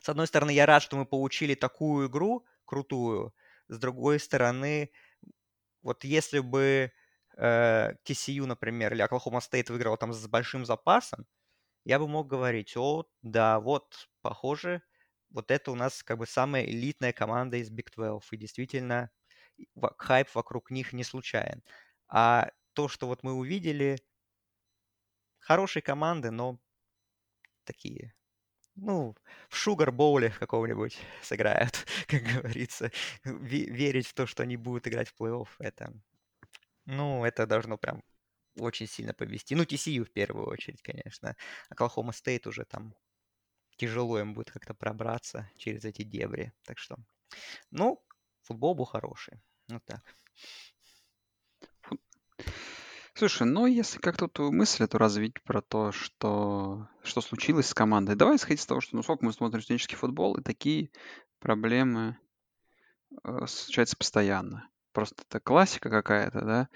[0.00, 3.34] с одной стороны, я рад, что мы получили такую игру крутую,
[3.68, 4.90] с другой стороны,
[5.82, 6.92] вот если бы
[7.36, 11.26] э, TCU, например, или Oklahoma State выиграл там с большим запасом,
[11.84, 14.82] я бы мог говорить, о, да, вот, похоже,
[15.30, 19.10] вот это у нас как бы самая элитная команда из Big 12, и действительно
[19.98, 21.62] хайп вокруг них не случайен.
[22.08, 23.98] А то, что вот мы увидели,
[25.40, 26.58] хорошие команды, но
[27.64, 28.14] такие,
[28.74, 29.14] ну,
[29.48, 32.90] в шугар-боуле какого-нибудь сыграют, как говорится.
[33.24, 35.92] Верить в то, что они будут играть в плей-офф, это,
[36.86, 38.02] ну, это должно прям
[38.58, 39.54] очень сильно повести.
[39.54, 41.36] Ну, TCU в первую очередь, конечно.
[41.70, 42.94] Оклахома Стейт уже там
[43.76, 46.52] тяжело им будет как-то пробраться через эти дебри.
[46.64, 46.96] Так что,
[47.70, 48.02] ну,
[48.42, 49.40] футбол был хороший.
[49.68, 50.02] Вот так.
[53.14, 58.16] Слушай, ну если как-то эту мысль эту развить про то, что, что случилось с командой,
[58.16, 60.90] давай исходить с того, что ну сколько мы смотрим студенческий футбол, и такие
[61.38, 62.16] проблемы
[63.24, 64.68] э, случаются постоянно.
[64.92, 66.68] Просто это классика какая-то, да?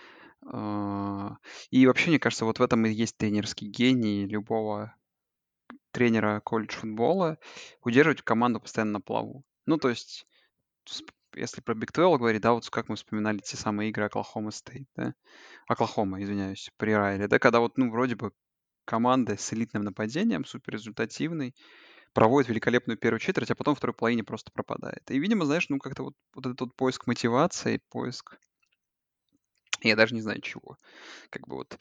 [0.46, 1.38] А,
[1.70, 4.94] и вообще, мне кажется, вот в этом и есть тренерский гений любого
[5.90, 7.38] тренера колледж футбола
[7.82, 9.44] удерживать команду постоянно на плаву.
[9.64, 10.26] Ну, то есть,
[11.36, 14.88] если про Big 12 говорить, да, вот как мы вспоминали те самые игры Оклахома Стейт,
[14.96, 15.14] да,
[15.68, 18.32] Оклахома, извиняюсь, при Райле, да, когда вот, ну, вроде бы
[18.84, 21.54] команда с элитным нападением, супер результативной,
[22.12, 25.10] проводит великолепную первую четверть, а потом в второй половине просто пропадает.
[25.10, 28.38] И, видимо, знаешь, ну, как-то вот, вот этот вот поиск мотивации, поиск
[29.82, 30.78] я даже не знаю чего.
[31.30, 31.78] Как бы вот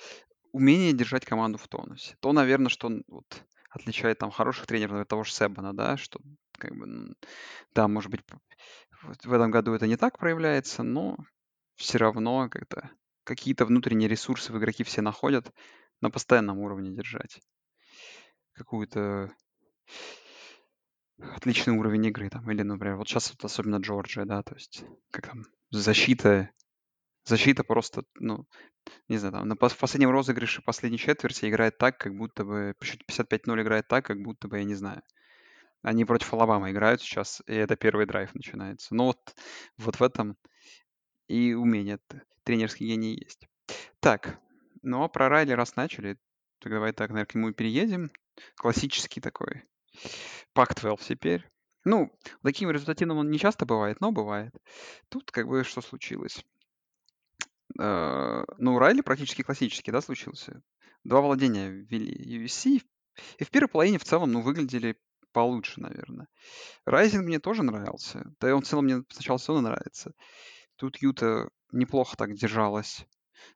[0.51, 2.15] умение держать команду в тонусе.
[2.19, 6.19] То, наверное, что вот отличает там хороших тренеров от того же Себана, да, что
[6.57, 7.15] как бы,
[7.73, 8.21] да, может быть,
[9.01, 11.17] в этом году это не так проявляется, но
[11.75, 12.89] все равно как-то
[13.23, 15.51] какие-то внутренние ресурсы в игроки все находят
[16.01, 17.39] на постоянном уровне держать.
[18.53, 19.31] Какую-то
[21.17, 25.27] отличный уровень игры там, или, например, вот сейчас вот особенно Джорджия, да, то есть как
[25.27, 26.49] там защита
[27.27, 28.45] Защита просто, ну,
[29.07, 32.85] не знаю, там, на в последнем розыгрыше последней четверти играет так, как будто бы, по
[32.85, 35.01] счету 55-0 играет так, как будто бы, я не знаю,
[35.85, 38.95] они против Алабамы играют сейчас, и это первый драйв начинается.
[38.95, 39.35] Ну вот,
[39.77, 40.35] вот в этом
[41.27, 41.99] и умение,
[42.43, 43.47] тренерский гений есть.
[43.99, 44.39] Так,
[44.81, 46.17] ну а про Райли раз начали,
[46.57, 48.09] то давай так, наверное, к нему переедем.
[48.55, 49.63] Классический такой.
[50.53, 51.47] Пак-12 теперь.
[51.83, 54.55] Ну, таким результативным он не часто бывает, но бывает.
[55.09, 56.43] Тут как бы что случилось.
[57.79, 60.63] Э, ну, Райли практически классический, да, случился.
[61.03, 62.81] Два владения ввели USC,
[63.37, 64.97] и в первой половине в целом, ну, выглядели
[65.35, 66.27] получше, наверное.
[66.85, 68.23] Райзинг мне тоже нравился.
[68.39, 70.13] Да и он в целом мне сначала все нравится.
[70.77, 73.05] Тут Юта неплохо так держалась.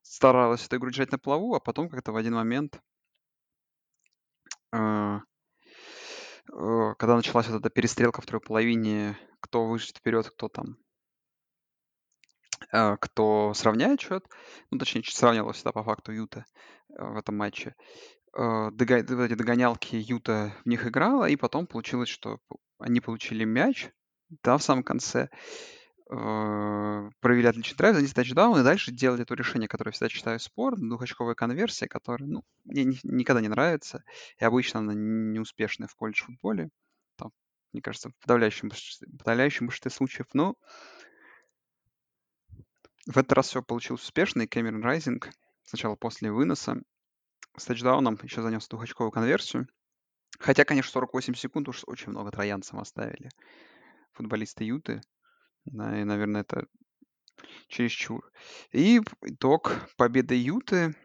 [0.02, 2.82] Старалась эту игру держать на плаву, а потом как-то в один момент,
[4.74, 5.20] э, э,
[6.98, 10.76] когда началась вот эта перестрелка в второй половине, кто вышел вперед, кто там
[12.74, 14.26] а, кто сравняет счет,
[14.70, 16.46] ну, точнее, сравнивалась всегда по факту Юта
[16.90, 17.74] э, в этом матче.
[18.34, 22.40] Э, вот эти догонялки Юта в них играла, и потом получилось, что
[22.78, 23.90] они получили мяч,
[24.44, 25.30] да, в самом конце,
[26.12, 30.78] э, провели отличный драйв, занесли тачдаун, и дальше делали то решение, которое всегда считаю спор,
[30.78, 34.04] двухочковая конверсия, которая, ну, мне ни- никогда не нравится,
[34.38, 36.70] и обычно она неуспешная в колледж-футболе,
[37.16, 37.32] там,
[37.74, 38.72] мне кажется, в подавляющем,
[39.18, 40.56] подавляющем большинстве случаев, но
[43.08, 45.30] в этот раз все получилось успешно, и Кэмерон Райзинг
[45.64, 46.82] сначала после выноса
[47.58, 49.68] с тачдауном еще занес двухочковую конверсию.
[50.40, 53.30] Хотя, конечно, 48 секунд уж очень много троянцам оставили
[54.14, 55.02] футболисты Юты.
[55.66, 56.66] Да, и, наверное, это
[57.68, 58.32] чересчур.
[58.72, 60.96] И итог победы Юты,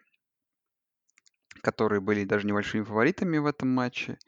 [1.63, 4.19] которые были даже небольшими фаворитами в этом матче,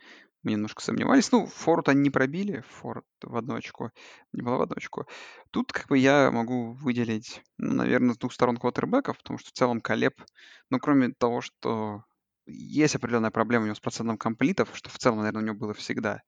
[0.47, 1.33] мы немножко сомневались.
[1.33, 3.91] Ну, Форд они не пробили, Форд в одну очко,
[4.33, 5.07] не было в одну очко.
[5.51, 9.53] Тут как бы я могу выделить, ну, наверное, с двух сторон квотербеков, потому что в
[9.53, 10.23] целом Колеб,
[10.71, 12.05] ну, кроме того, что
[12.47, 15.75] есть определенная проблема у него с процентом комплитов, что в целом, наверное, у него было
[15.75, 16.23] всегда.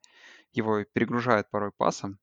[0.51, 2.19] Его перегружают порой пасом,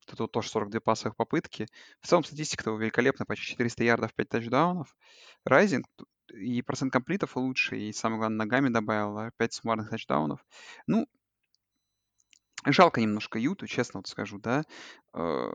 [0.00, 1.68] что тут тоже 42 пасовых попытки.
[2.02, 4.94] В целом статистика-то великолепная, почти 400 ярдов, 5 тачдаунов.
[5.46, 5.86] Райзинг
[6.34, 10.44] и процент комплитов лучше, и самое главное, ногами добавил 5 суммарных тачдаунов.
[10.86, 11.06] Ну,
[12.64, 14.64] жалко немножко Юту, честно вот скажу, да.
[15.14, 15.50] Э,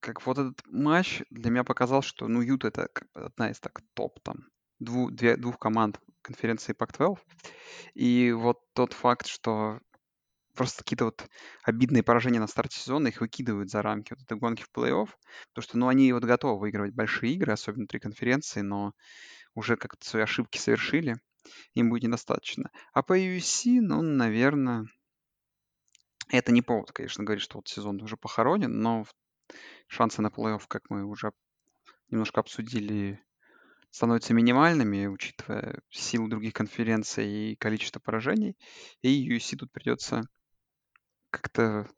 [0.00, 4.20] как вот этот матч для меня показал, что, ну, Юта это одна из так топ
[4.22, 4.48] там
[4.80, 7.18] двух, две, двух команд конференции Pac-12.
[7.94, 9.80] И вот тот факт, что
[10.54, 11.26] просто какие-то вот
[11.62, 15.08] обидные поражения на старте сезона, их выкидывают за рамки вот этой гонки в плей-офф,
[15.48, 18.92] потому что, ну, они вот готовы выигрывать большие игры, особенно внутри конференции, но
[19.54, 21.16] уже как-то свои ошибки совершили,
[21.74, 22.70] им будет недостаточно.
[22.92, 24.86] А по USC, ну, наверное,
[26.28, 29.04] это не повод, конечно, говорить, что вот сезон уже похоронен, но
[29.86, 31.32] шансы на плей-офф, как мы уже
[32.10, 33.20] немножко обсудили,
[33.90, 38.56] становятся минимальными, учитывая силу других конференций и количество поражений.
[39.02, 40.22] И USC тут придется
[41.30, 41.88] как-то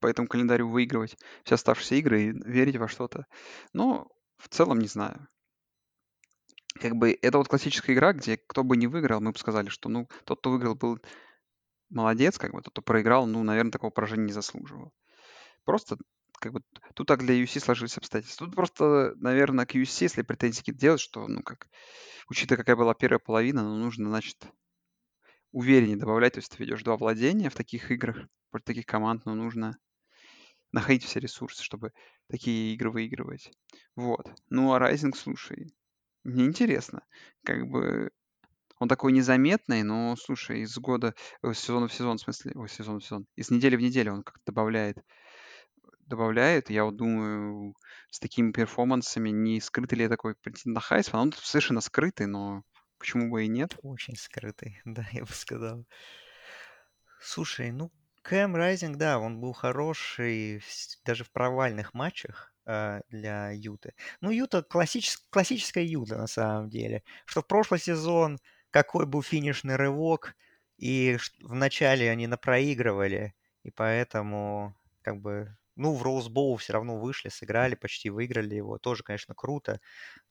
[0.00, 3.26] по этому календарю выигрывать все оставшиеся игры и верить во что-то.
[3.72, 5.28] Но в целом не знаю.
[6.78, 9.88] Как бы это вот классическая игра, где кто бы не выиграл, мы бы сказали, что
[9.88, 10.98] ну тот, кто выиграл, был
[11.90, 14.92] молодец, как бы тот, кто проиграл, ну, наверное, такого поражения не заслуживал.
[15.64, 15.96] Просто
[16.38, 16.62] как бы
[16.94, 18.46] тут так для UC сложились обстоятельства.
[18.46, 21.68] Тут просто, наверное, к UC, если претензии делать, что, ну, как,
[22.28, 24.46] учитывая, какая была первая половина, ну, нужно, значит,
[25.52, 26.34] увереннее добавлять.
[26.34, 28.18] То есть ты ведешь два владения в таких играх
[28.50, 29.78] против таких команд, но нужно
[30.72, 31.92] находить все ресурсы, чтобы
[32.28, 33.50] такие игры выигрывать.
[33.94, 34.30] Вот.
[34.50, 35.72] Ну, а Rising, слушай,
[36.24, 37.02] мне интересно.
[37.44, 38.10] Как бы
[38.78, 43.00] он такой незаметный, но, слушай, из года, э, сезона в сезон, в смысле, ой, сезон
[43.00, 44.98] в сезон, из недели в неделю он как-то добавляет
[46.06, 46.70] добавляет.
[46.70, 47.74] Я вот думаю,
[48.10, 51.22] с такими перформансами не скрытый ли такой претендент на Хайсман?
[51.22, 52.62] Он совершенно скрытый, но
[52.98, 53.76] почему бы и нет?
[53.82, 55.84] Очень скрытый, да, я бы сказал.
[57.20, 57.90] Слушай, ну,
[58.22, 60.62] Кэм Райзинг, да, он был хороший
[61.04, 63.94] даже в провальных матчах э, для Юты.
[64.20, 67.02] Ну, Юта классичес, классическая Юта на самом деле.
[67.24, 68.38] Что в прошлый сезон,
[68.76, 70.36] какой был финишный рывок,
[70.76, 77.30] и в начале они напроигрывали, и поэтому как бы ну, в Роузбоу все равно вышли,
[77.30, 78.76] сыграли, почти выиграли его.
[78.76, 79.80] Тоже, конечно, круто.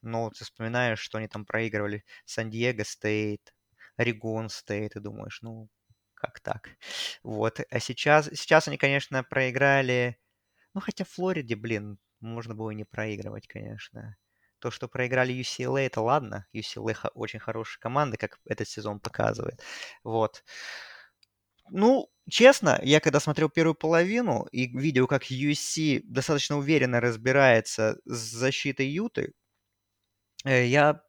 [0.03, 3.55] Но ты вспоминаешь, что они там проигрывали Сан-Диего Стейт,
[3.97, 5.67] Орегон Стейт, и думаешь, ну,
[6.13, 6.69] как так?
[7.23, 7.59] Вот.
[7.71, 10.19] А сейчас, сейчас они, конечно, проиграли...
[10.75, 14.17] Ну, хотя в Флориде, блин, можно было и не проигрывать, конечно.
[14.65, 16.47] То, что проиграли UCLA, это ладно.
[16.51, 19.61] UCLA очень хорошая команда, как этот сезон показывает.
[20.03, 20.43] Вот.
[21.69, 28.17] Ну, честно, я когда смотрел первую половину и видел, как USC достаточно уверенно разбирается с
[28.17, 29.33] защитой Юты,
[30.45, 31.03] э, я,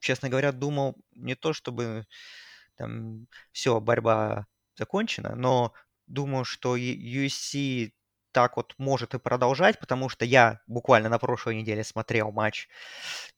[0.00, 2.04] честно говоря, думал не то, чтобы
[2.76, 5.72] там все, борьба закончена, но
[6.08, 7.92] думаю, что USC
[8.32, 12.68] так вот может и продолжать, потому что я буквально на прошлой неделе смотрел матч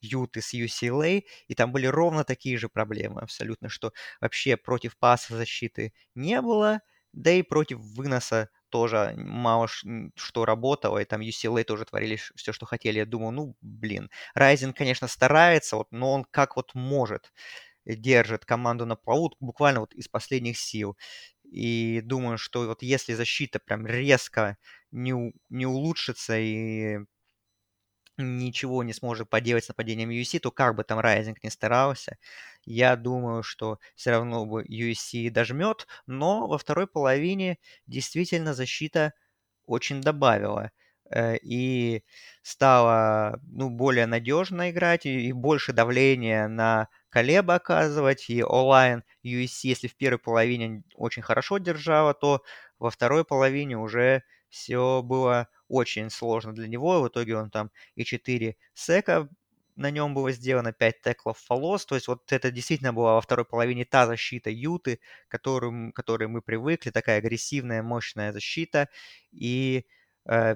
[0.01, 5.35] Юты с UCLA, и там были ровно такие же проблемы абсолютно, что вообще против паса
[5.37, 6.81] защиты не было,
[7.13, 9.67] да и против выноса тоже мало
[10.15, 12.99] что работало, и там UCLA тоже творили все, что хотели.
[12.99, 17.31] Я думаю, ну, блин, Райзен, конечно, старается, вот, но он как вот может
[17.85, 20.97] держит команду на плаву буквально вот из последних сил.
[21.51, 24.57] И думаю, что вот если защита прям резко
[24.91, 26.99] не, не улучшится и
[28.17, 32.17] ничего не сможет поделать с нападением USC, то как бы там Райзинг не старался,
[32.65, 39.13] я думаю, что все равно бы USC дожмет, но во второй половине действительно защита
[39.65, 40.71] очень добавила
[41.43, 42.03] и
[42.43, 49.87] стала ну, более надежно играть и, больше давления на Колеба оказывать, и онлайн USC, если
[49.87, 52.41] в первой половине очень хорошо держала, то
[52.79, 57.01] во второй половине уже все было очень сложно для него.
[57.01, 59.29] В итоге он там и 4 сека
[59.75, 61.85] на нем было сделано 5 теклов фолос.
[61.85, 66.41] То есть вот это действительно была во второй половине та защита Юты, которым, которой мы
[66.41, 66.89] привыкли.
[66.91, 68.89] Такая агрессивная, мощная защита.
[69.31, 69.83] И э,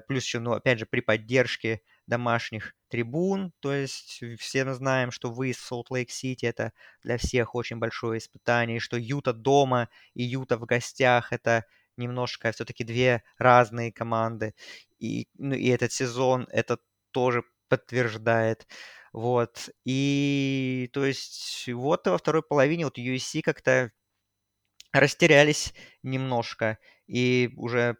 [0.06, 3.52] плюс еще, ну, опять же, при поддержке домашних трибун.
[3.60, 6.72] То есть все мы знаем, что выезд в Солт-Лейк-Сити это
[7.02, 11.64] для всех очень большое испытание, и что Юта дома и Юта в гостях это
[11.96, 14.54] немножко все-таки две разные команды.
[14.98, 16.78] И, ну, и этот сезон это
[17.10, 18.66] тоже подтверждает.
[19.12, 19.70] Вот.
[19.84, 23.90] И то есть вот во второй половине вот USC как-то
[24.92, 27.96] растерялись немножко и уже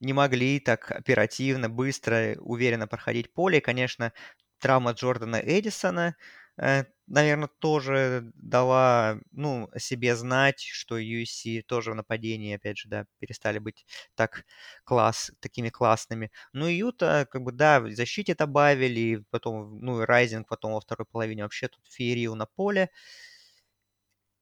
[0.00, 3.60] не могли так оперативно, быстро, уверенно проходить поле.
[3.60, 4.12] конечно,
[4.60, 6.16] травма Джордана Эдисона,
[6.58, 13.06] э, наверное, тоже дала, ну, себе знать, что USC тоже в нападении, опять же, да,
[13.20, 14.44] перестали быть так
[14.84, 16.30] класс, такими классными.
[16.52, 20.72] Ну, и Юта, как бы, да, в защите добавили, и потом, ну, и Райзинг потом
[20.74, 22.90] во второй половине вообще тут феерил на поле.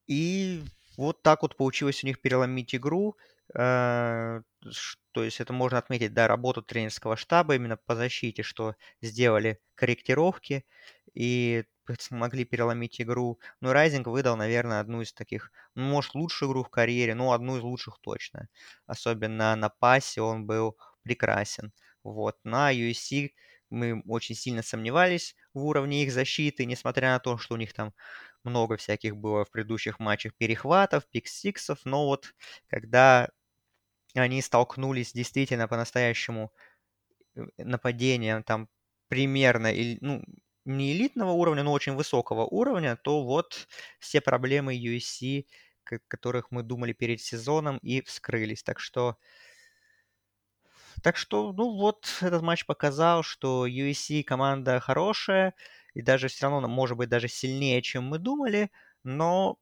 [0.06, 0.62] И
[0.96, 3.16] вот так вот получилось у них переломить игру.
[3.54, 4.42] Э,
[5.12, 10.64] то есть это можно отметить, да, работу тренерского штаба именно по защите, что сделали корректировки
[11.14, 11.64] и
[12.00, 13.38] смогли переломить игру.
[13.60, 17.58] Ну, Райзинг выдал, наверное, одну из таких, ну, может, лучшую игру в карьере, ну, одну
[17.58, 18.48] из лучших точно.
[18.86, 21.72] Особенно на пасе он был прекрасен.
[22.02, 22.36] Вот.
[22.44, 23.34] На USC
[23.70, 27.94] мы очень сильно сомневались в уровне их защиты, несмотря на то, что у них там
[28.44, 32.34] много всяких было в предыдущих матчах перехватов, пиксиксов, но вот
[32.68, 33.28] когда
[34.20, 36.52] они столкнулись действительно по-настоящему
[37.36, 38.68] э, нападением там
[39.08, 40.22] примерно, ну,
[40.64, 43.68] не элитного уровня, но очень высокого уровня, то вот
[44.00, 45.46] все проблемы USC,
[46.08, 48.62] которых мы думали перед сезоном, и вскрылись.
[48.62, 49.16] Так что
[51.02, 55.54] так что, ну вот, этот матч показал, что USC команда хорошая,
[55.94, 58.70] и даже все равно, может быть, даже сильнее, чем мы думали,
[59.04, 59.58] но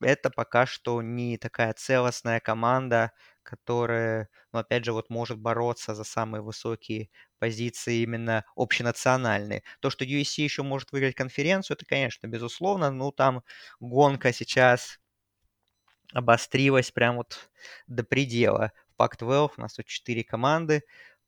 [0.00, 3.12] это пока что не такая целостная команда,
[3.42, 9.62] которая, ну, опять же, вот может бороться за самые высокие позиции именно общенациональные.
[9.80, 13.42] То, что USC еще может выиграть конференцию, это, конечно, безусловно, ну, там
[13.80, 14.98] гонка сейчас
[16.12, 17.50] обострилась прям вот
[17.86, 18.72] до предела.
[18.96, 20.82] В Pac-12 у нас тут 4 команды,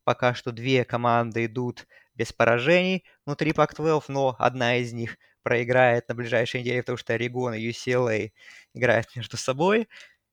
[0.05, 6.15] пока что две команды идут без поражений внутри Pac-12, но одна из них проиграет на
[6.15, 8.33] ближайшей неделе, потому что Орегон и UCLA
[8.75, 9.89] играют между собой.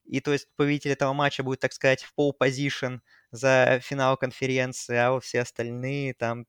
[0.09, 2.97] И то есть победитель этого матча будет, так сказать, в пол позишн
[3.31, 6.47] за финал конференции, а все остальные там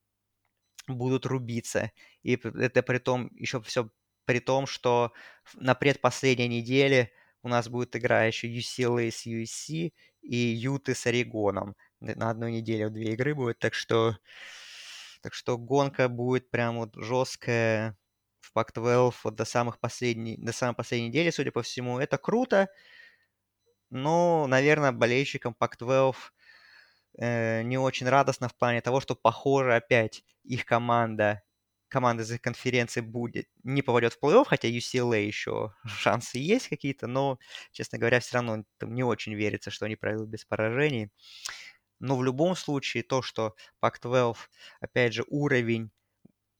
[0.88, 1.92] будут рубиться.
[2.22, 3.90] И это при том, еще все
[4.24, 5.12] при том, что
[5.54, 9.92] на предпоследней неделе у нас будет игра еще UCLA с USC
[10.22, 11.76] и Юты с Орегоном.
[12.00, 14.16] На одной неделе две игры будет, так что,
[15.22, 17.96] так что гонка будет прям вот жесткая
[18.40, 21.98] в Pac-12 вот до, самых последней, до самой последней недели, судя по всему.
[21.98, 22.68] Это круто,
[23.90, 26.32] но, наверное, болельщикам Pac-12
[27.18, 31.42] э, не очень радостно в плане того, что, похоже, опять их команда
[31.88, 37.08] команда из их конференции будет, не попадет в плей-офф, хотя UCLA еще шансы есть какие-то,
[37.08, 37.38] но,
[37.72, 41.10] честно говоря, все равно там не очень верится, что они пройдут без поражений.
[42.00, 44.36] Но в любом случае то, что Pac-12,
[44.80, 45.90] опять же, уровень,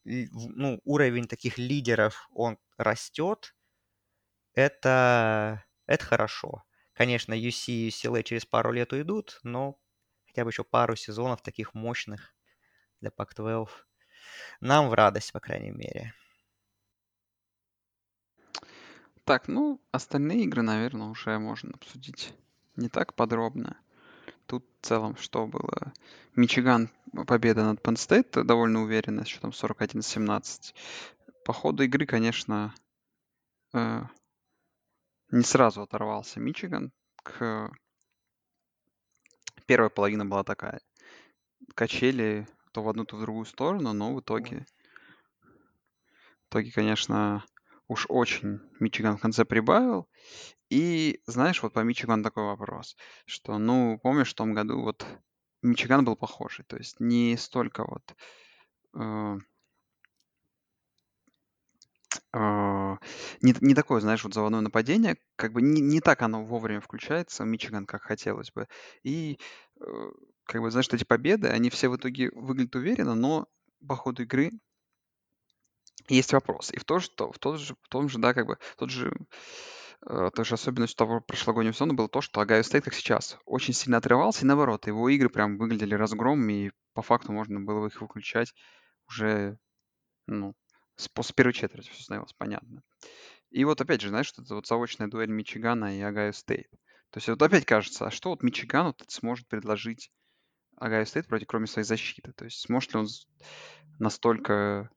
[0.05, 3.55] ну, уровень таких лидеров, он растет,
[4.55, 6.62] это, это хорошо.
[7.01, 9.81] Конечно, UC и UCLA через пару лет уйдут, но
[10.27, 12.35] хотя бы еще пару сезонов таких мощных
[13.01, 13.69] для Pac-12
[14.61, 16.13] нам в радость, по крайней мере.
[19.25, 22.35] Так, ну, остальные игры, наверное, уже можно обсудить
[22.77, 23.79] не так подробно.
[24.45, 25.95] Тут в целом что было?
[26.37, 26.91] Мичиган,
[27.27, 30.75] победа над State довольно уверенно, с счетом 41-17.
[31.47, 32.75] По ходу игры, конечно,
[33.73, 34.03] э,
[35.31, 36.93] не сразу оторвался Мичиган.
[37.22, 37.70] К...
[39.66, 40.81] Первая половина была такая.
[41.74, 44.66] Качели то в одну, то в другую сторону, но в итоге,
[45.43, 47.45] в итоге, конечно,
[47.89, 50.09] уж очень Мичиган в конце прибавил.
[50.68, 55.05] И знаешь, вот по Мичигану такой вопрос, что, ну, помнишь, в том году вот
[55.62, 58.14] Мичиган был похожий, то есть не столько вот
[58.95, 59.39] э,
[62.33, 62.97] э,
[63.43, 67.45] не, не такое, знаешь, вот заводное нападение, как бы не, не так оно вовремя включается,
[67.45, 68.67] Мичиган, как хотелось бы.
[69.03, 69.39] И
[69.81, 70.11] э,
[70.45, 73.47] как бы, знаешь, эти победы, они все в итоге выглядят уверенно, но
[73.87, 74.51] по ходу игры
[76.09, 76.73] есть вопрос.
[76.73, 79.13] И в, то, что, в, тот же, в том же, да, как бы, тот же,
[80.07, 83.75] э, той же особенностью того прошлогоднего сезона было то, что Огайо Стейт, как сейчас, очень
[83.75, 88.01] сильно отрывался, и наоборот, его игры прям выглядели разгромом, и по факту можно было их
[88.01, 88.53] выключать
[89.07, 89.59] уже,
[90.27, 90.55] ну,
[91.01, 92.83] с, после первой четверти все становилось понятно.
[93.51, 96.71] И вот опять же, знаешь, это вот заочная дуэль Мичигана и Огайо Стейт.
[97.11, 100.13] То есть вот опять кажется, а что вот Мичиган вот сможет предложить
[100.77, 102.33] Огайо Стейт против, кроме своей защиты?
[102.33, 103.09] То есть сможет ли он
[103.99, 104.89] настолько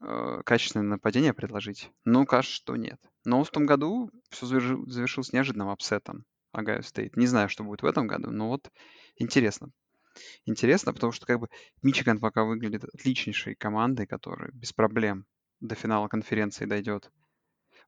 [0.00, 1.90] э, качественное нападение предложить?
[2.04, 3.00] Ну, кажется, что нет.
[3.24, 7.16] Но в том году все завершилось неожиданным апсетом Огайо Стейт.
[7.16, 8.70] Не знаю, что будет в этом году, но вот
[9.16, 9.70] интересно.
[10.46, 11.48] Интересно, потому что как бы
[11.82, 15.26] Мичиган пока выглядит отличнейшей командой, которая без проблем
[15.60, 17.10] до финала конференции дойдет.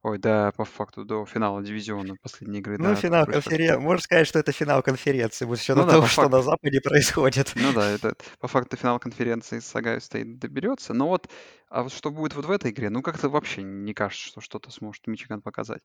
[0.03, 3.79] Ой, да, по факту до финала дивизиона последней игры, Ну, да, финал конференции.
[3.79, 6.41] Можно сказать, что это финал конференции, с учетом Ну да, того, по что на факту.
[6.41, 7.55] Западе происходит.
[7.55, 10.93] Ну да, это по факту финал конференции с Огайо Стейт доберется.
[10.93, 11.27] Но вот,
[11.69, 14.69] а вот что будет вот в этой игре, ну как-то вообще не кажется, что что-то
[14.71, 15.81] сможет Мичиган показать.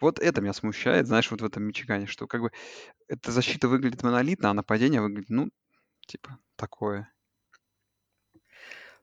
[0.00, 2.50] Вот это меня смущает, знаешь, вот в этом Мичигане, что как бы
[3.08, 5.50] эта защита выглядит монолитно, а нападение выглядит, ну,
[6.06, 7.10] типа, такое.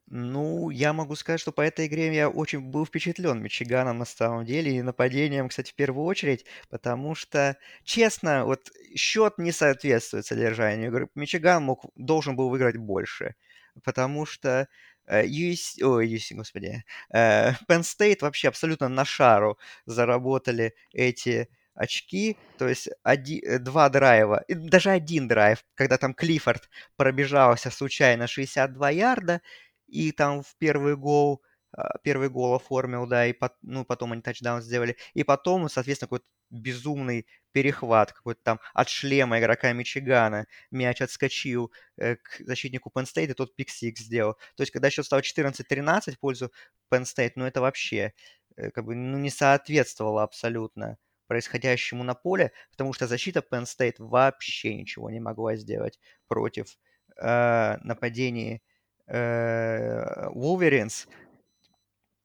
[0.07, 4.45] Ну, я могу сказать, что по этой игре я очень был впечатлен Мичиганом на самом
[4.45, 10.89] деле, и нападением, кстати, в первую очередь, потому что, честно, вот счет не соответствует содержанию
[10.89, 11.09] игры.
[11.15, 13.35] Мичиган мог, должен был выиграть больше,
[13.83, 14.67] потому что
[15.07, 22.37] э, USC, ой, USC, господи, э, Penn State вообще абсолютно на шару заработали эти очки,
[22.57, 28.89] то есть оди, э, два драйва, даже один драйв, когда там Клиффорд пробежался случайно 62
[28.91, 29.41] ярда,
[29.87, 34.21] и там в первый гол, а, первый гол оформил, да, и пот, ну, потом они
[34.21, 34.97] тачдаун сделали.
[35.13, 40.45] И потом, соответственно, какой-то безумный перехват какой-то там от шлема игрока Мичигана.
[40.71, 44.35] Мяч отскочил э, к защитнику Penn и тот пик-сикс сделал.
[44.55, 46.51] То есть, когда счет стал 14-13 в пользу
[46.91, 48.13] Penn State, ну, это вообще
[48.57, 50.97] э, как бы, ну, не соответствовало абсолютно
[51.27, 56.77] происходящему на поле, потому что защита Penn State вообще ничего не могла сделать против
[57.21, 58.61] э, нападений
[59.07, 61.07] э, Wolverines,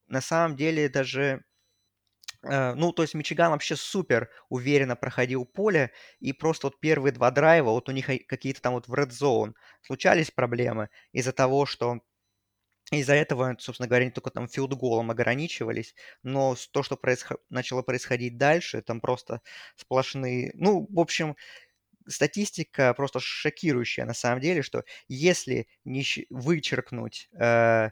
[0.09, 1.45] на самом деле даже
[2.43, 7.31] э, ну, то есть Мичиган вообще супер уверенно проходил поле, и просто вот первые два
[7.31, 12.01] драйва, вот у них какие-то там вот в Red Zone случались проблемы из-за того, что
[12.91, 17.41] из-за этого, собственно говоря, они только там филдголом ограничивались, но то, что происход...
[17.51, 19.43] начало происходить дальше, там просто
[19.77, 20.53] сплошные...
[20.55, 21.37] Ну, в общем,
[22.07, 27.91] статистика просто шокирующая на самом деле, что если не вычеркнуть э,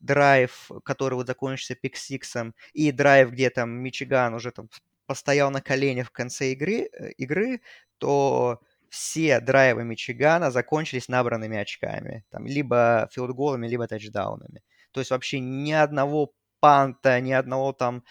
[0.00, 4.68] драйв, который вот закончится пик-сиксом, и драйв, где там Мичиган уже там
[5.06, 7.60] постоял на коленях в конце игры, э, игры
[7.98, 8.60] то
[8.94, 12.24] все драйвы Мичигана закончились набранными очками.
[12.30, 14.62] Там, либо филдголами, либо тачдаунами.
[14.92, 18.04] То есть вообще ни одного панта, ни одного там,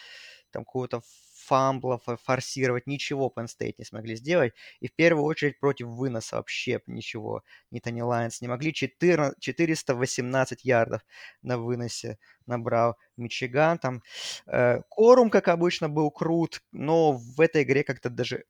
[0.52, 1.02] там какого-то
[1.46, 4.54] фамблов, форсировать, ничего Penn State не смогли сделать.
[4.82, 8.74] И в первую очередь против выноса вообще ничего Нитани Лайонс не могли.
[8.74, 11.02] 4, 418 ярдов
[11.42, 13.78] на выносе набрал Мичиган.
[13.78, 14.04] Там
[14.48, 18.44] э, Корум, как обычно, был крут, но в этой игре как-то даже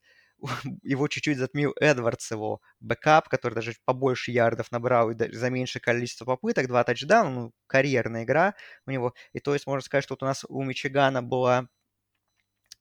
[0.84, 6.26] его чуть-чуть затмил Эдвардс, его бэкап, который даже побольше ярдов набрал и за меньшее количество
[6.26, 9.14] попыток, два тачдауна, ну, карьерная игра у него.
[9.34, 11.68] И то есть можно сказать, что вот у нас у Мичигана была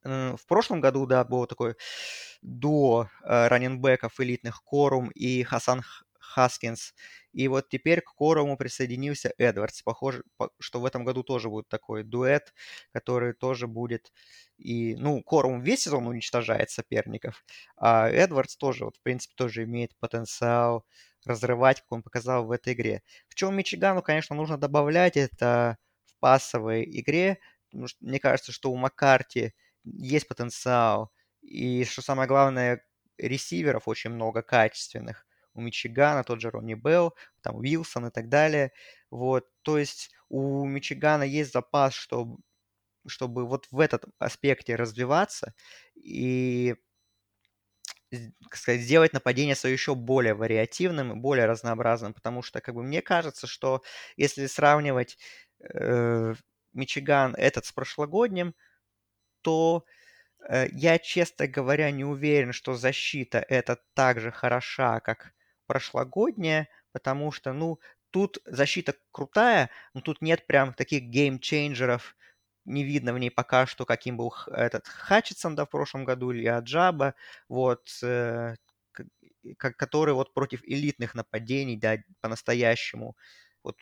[0.05, 1.77] в прошлом году, да, было такое
[2.43, 5.83] до э, раненбеков элитных Корум и Хасан
[6.23, 6.95] Хаскинс.
[7.33, 9.83] И вот теперь к Коруму присоединился Эдвардс.
[9.83, 10.23] Похоже,
[10.59, 12.53] что в этом году тоже будет такой дуэт,
[12.93, 14.13] который тоже будет...
[14.59, 17.45] И, ну, Корум весь сезон уничтожает соперников,
[17.77, 20.87] а Эдвардс тоже, вот, в принципе, тоже имеет потенциал
[21.25, 23.03] разрывать, как он показал в этой игре.
[23.29, 27.39] В чем Мичигану, конечно, нужно добавлять, это в пассовой игре.
[28.01, 29.53] Мне кажется, что у Маккарти
[29.85, 31.11] есть потенциал.
[31.41, 32.85] И что самое главное,
[33.19, 35.27] ресиверов очень много качественных.
[35.55, 38.73] У Мичигана тот же Ронни Белл, там Уилсон и так далее.
[39.11, 42.39] Вот, то есть у Мичигана есть запас, чтобы,
[43.07, 45.55] чтобы вот в этом аспекте развиваться
[45.97, 46.77] и
[48.53, 53.47] сказать, сделать нападение свое еще более вариативным, более разнообразным, потому что, как бы, мне кажется,
[53.47, 53.83] что
[54.17, 55.19] если сравнивать
[55.61, 56.35] э,
[56.73, 58.55] Мичиган этот с прошлогодним,
[59.43, 59.85] то
[60.49, 65.33] э, я, честно говоря, не уверен, что защита это так же хороша, как
[65.73, 67.79] прошлогодняя, потому что, ну,
[68.11, 72.15] тут защита крутая, но тут нет прям таких геймчейнджеров,
[72.65, 76.47] не видно в ней пока что, каким был этот Хатчинсон да, в прошлом году или
[76.47, 77.15] Аджаба,
[77.49, 78.55] вот, э,
[79.59, 83.17] который вот против элитных нападений, да, по-настоящему
[83.65, 83.77] вот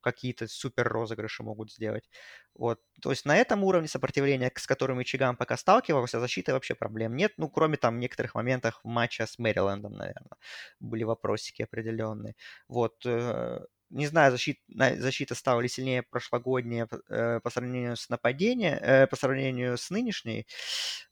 [0.00, 2.08] какие-то супер розыгрыши могут сделать.
[2.54, 2.80] Вот.
[3.02, 7.32] То есть на этом уровне сопротивления, с которым Ичиган пока сталкивался, защиты вообще проблем нет.
[7.36, 10.38] Ну, кроме там некоторых моментах матча с Мэрилендом, наверное,
[10.80, 12.34] были вопросики определенные.
[12.68, 13.04] Вот.
[13.06, 13.60] Э,
[13.90, 14.60] не знаю, защита,
[14.98, 20.46] защита стала ли сильнее прошлогодняя э, по сравнению с нападением, э, по сравнению с нынешней.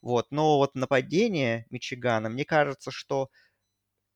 [0.01, 0.27] Вот.
[0.31, 3.29] Но вот нападение Мичигана, мне кажется, что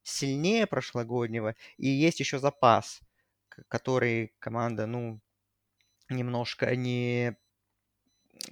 [0.03, 3.01] сильнее прошлогоднего, и есть еще запас
[3.67, 5.19] который команда, ну,
[6.09, 7.37] немножко не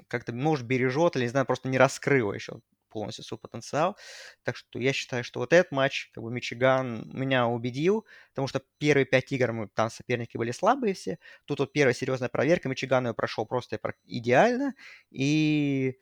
[0.07, 3.97] как-то, может, бережет или, не знаю, просто не раскрыла еще полностью свой потенциал.
[4.43, 8.61] Так что я считаю, что вот этот матч, как бы Мичиган меня убедил, потому что
[8.77, 11.19] первые пять игр мы, там соперники были слабые все.
[11.45, 14.73] Тут вот первая серьезная проверка, Мичиган ее прошел просто идеально.
[15.11, 15.99] И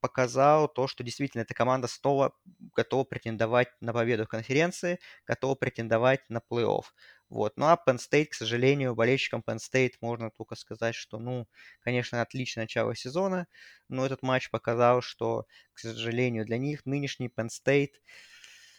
[0.00, 2.34] показал то, что действительно эта команда снова
[2.74, 6.82] готова претендовать на победу в конференции, готова претендовать на плей-офф.
[7.30, 7.56] Вот.
[7.56, 11.46] Ну а Penn State, к сожалению, болельщикам Penn State можно только сказать, что, ну,
[11.80, 13.46] конечно, отличное начало сезона,
[13.88, 17.92] но этот матч показал, что, к сожалению, для них нынешний Penn State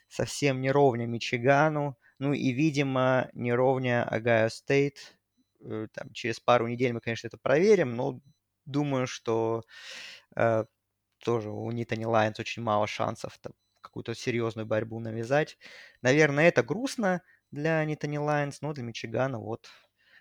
[0.10, 4.98] совсем не ровня Мичигану, ну и, видимо, не ровня Огайо State.
[5.62, 8.20] Э, там, через пару недель мы, конечно, это проверим, но
[8.66, 9.64] думаю, что
[10.36, 10.66] э,
[11.24, 13.40] тоже у Nittany Lions очень мало шансов
[13.82, 15.58] какую-то серьезную борьбу навязать.
[16.02, 17.22] Наверное, это грустно
[17.52, 19.70] для Nittany Lions, но для Мичигана вот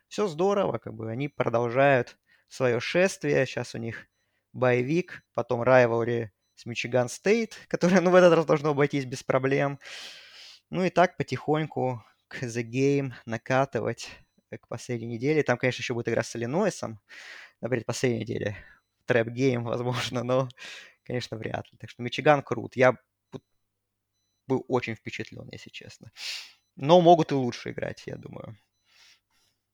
[0.08, 2.18] все здорово, как бы они продолжают
[2.48, 3.46] свое шествие.
[3.46, 4.06] Сейчас у них
[4.52, 9.22] bye week, потом rivalry с Мичиган Стейт, которое, ну, в этот раз должно обойтись без
[9.22, 9.78] проблем.
[10.68, 14.10] Ну и так потихоньку к The Game накатывать
[14.50, 15.42] к последней неделе.
[15.42, 17.00] Там, конечно, еще будет игра с Иллинойсом
[17.60, 18.56] на предпоследней неделе.
[19.06, 20.48] Trap game, возможно, но,
[21.04, 21.78] конечно, вряд ли.
[21.78, 22.76] Так что Мичиган крут.
[22.76, 22.96] Я
[24.46, 26.10] был очень впечатлен, если честно.
[26.80, 28.56] Но могут и лучше играть, я думаю.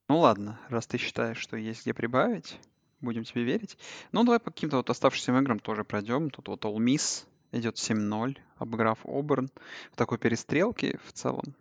[0.09, 2.59] Ну ладно, раз ты считаешь, что есть где прибавить,
[2.99, 3.77] будем тебе верить.
[4.11, 6.29] Ну, давай по каким-то вот оставшимся играм тоже пройдем.
[6.29, 9.49] Тут вот Ole Miss идет 7-0, обыграв Оберн
[9.93, 11.55] в такой перестрелке в целом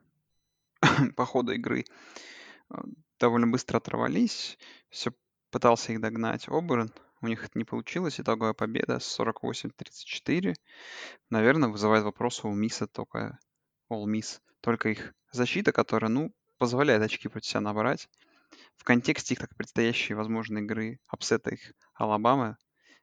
[1.17, 1.85] по ходу игры.
[2.71, 2.79] Э,
[3.21, 4.59] довольно быстро оторвались,
[4.91, 5.13] все
[5.53, 10.57] пытался их догнать Оберн, у них это не получилось, итоговая победа 48-34.
[11.31, 13.39] Наверное, вызывает вопрос у Миса только
[13.93, 18.09] Ole Miss, только их защита, которая, ну, позволяет очки против себя набрать.
[18.75, 22.57] В контексте их так предстоящей возможной игры, upset а их Алабамы,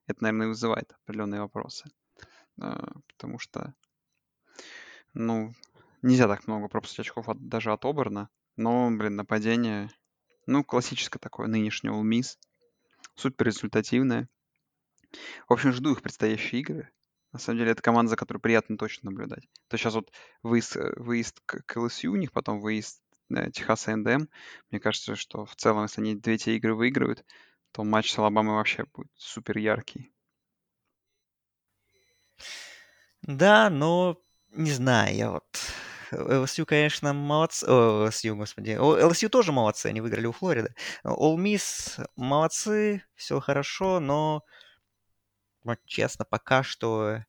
[0.05, 1.89] это, наверное, вызывает определенные вопросы.
[2.59, 3.74] А, потому что,
[5.14, 5.53] ну,
[6.01, 8.28] нельзя так много пропустить очков от, даже от Оберна.
[8.57, 9.89] Но, блин, нападение,
[10.45, 12.38] ну, классическое такое, нынешнее Miss.
[13.16, 14.28] Супер результативное.
[15.47, 16.91] В общем, жду их предстоящие игры.
[17.34, 19.49] На самом деле, это команда, за которой приятно точно наблюдать.
[19.67, 20.11] То сейчас вот
[20.43, 23.01] выезд, э, выезд к, LSU у них, потом выезд
[23.36, 24.29] э, Техас A&M.
[24.69, 27.25] Мне кажется, что в целом, если они две те игры выиграют,
[27.71, 30.13] то матч с Алабамой вообще будет супер яркий.
[33.23, 34.21] Да, но
[34.51, 35.43] не знаю, я вот...
[36.11, 37.65] LSU, конечно, молодцы.
[37.67, 38.71] О, LSU, господи.
[38.71, 40.75] LSU тоже молодцы, они выиграли у Флориды.
[41.03, 44.43] All Miss молодцы, все хорошо, но
[45.64, 47.24] вот честно, пока что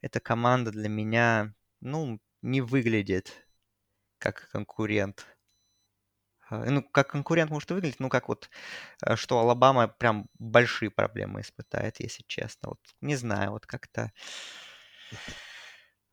[0.00, 3.46] эта команда для меня, ну, не выглядит
[4.18, 5.26] как конкурент.
[6.48, 8.50] А, ну, как конкурент может выглядеть, ну, как вот,
[9.04, 12.70] э, что Алабама прям большие проблемы испытает, если честно.
[12.70, 14.12] Вот, не знаю, вот как-то...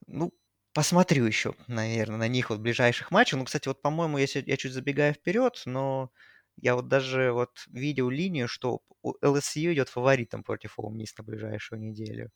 [0.07, 0.33] Ну,
[0.73, 3.39] посмотрю еще, наверное, на них вот ближайших матчах.
[3.39, 6.11] Ну, кстати, вот, по-моему, если я чуть забегаю вперед, но
[6.57, 8.81] я вот даже вот видел линию, что
[9.21, 12.31] LSU идет фаворитом против Ole Miss на ближайшую неделю.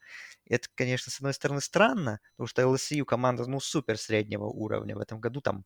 [0.46, 5.00] Это, конечно, с одной стороны странно, потому что LSU команда, ну, супер среднего уровня в
[5.00, 5.66] этом году, там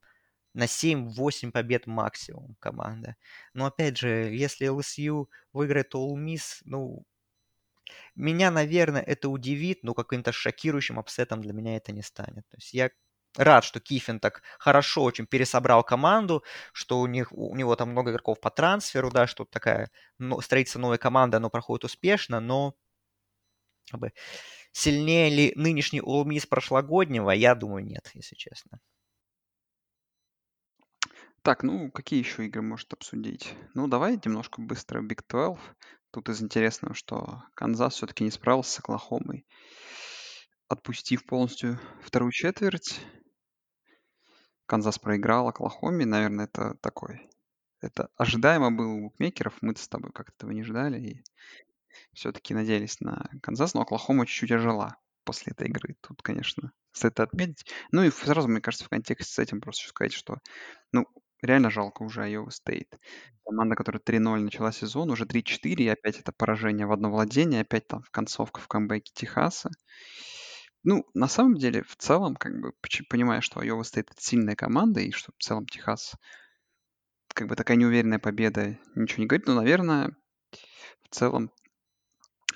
[0.54, 3.16] на 7-8 побед максимум команда.
[3.54, 7.06] Но опять же, если LSU выиграет Ole Miss, ну,
[8.16, 12.48] меня, наверное, это удивит, но каким-то шокирующим upset ом для меня это не станет.
[12.50, 12.90] То есть я
[13.38, 18.12] рад, что Кифин так хорошо очень пересобрал команду, что у, них, у него там много
[18.12, 22.76] игроков по трансферу, да, что такая ну, строительство новой команды, оно проходит успешно, но
[23.90, 24.14] как бы,
[24.72, 28.80] сильнее ли нынешний Miss прошлогоднего, я думаю, нет, если честно.
[31.44, 33.56] Так, ну, какие еще игры может обсудить?
[33.74, 35.60] Ну, давай немножко быстро Big 12.
[36.12, 39.48] Тут из интересного, что Канзас все-таки не справился с Оклахомой,
[40.68, 43.00] отпустив полностью вторую четверть.
[44.72, 47.30] Канзас проиграл Оклахоме, наверное, это такой.
[47.82, 51.24] Это ожидаемо было у букмекеров, мы с тобой как-то этого не ждали и
[52.14, 54.96] все-таки надеялись на Канзас, но Оклахома чуть-чуть ожила
[55.26, 55.98] после этой игры.
[56.00, 57.70] Тут, конечно, стоит отметить.
[57.92, 60.38] Ну и сразу, мне кажется, в контексте с этим просто сказать, что
[60.94, 61.06] ну,
[61.42, 62.98] реально жалко уже Iowa State.
[63.44, 67.88] Команда, которая 3-0 начала сезон, уже 3-4, и опять это поражение в одно владение, опять
[67.88, 69.70] там в концовка в камбэке Техаса.
[70.84, 72.74] Ну, на самом деле, в целом, как бы,
[73.08, 76.16] понимая, что Айова стоит сильная команда, и что в целом Техас,
[77.34, 80.16] как бы такая неуверенная победа, ничего не говорит, но, наверное,
[81.04, 81.52] в целом,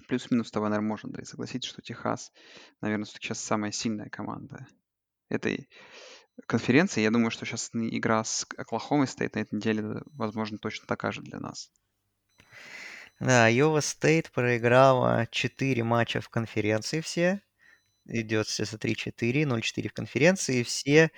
[0.08, 2.32] плюс-минус с тобой, наверное, можно, да, и согласиться, что Техас,
[2.82, 4.66] наверное, все-таки сейчас самая сильная команда
[5.30, 5.70] этой
[6.48, 7.02] конференции.
[7.02, 11.22] Я думаю, что сейчас игра с Оклахомой стоит на этой неделе, возможно, точно такая же
[11.22, 11.72] для нас.
[13.20, 17.42] Да, Айова Стейт проиграла 4 матча в конференции все
[18.06, 20.64] идет сейчас 3-4, 0-4 в конференции.
[20.64, 21.12] Все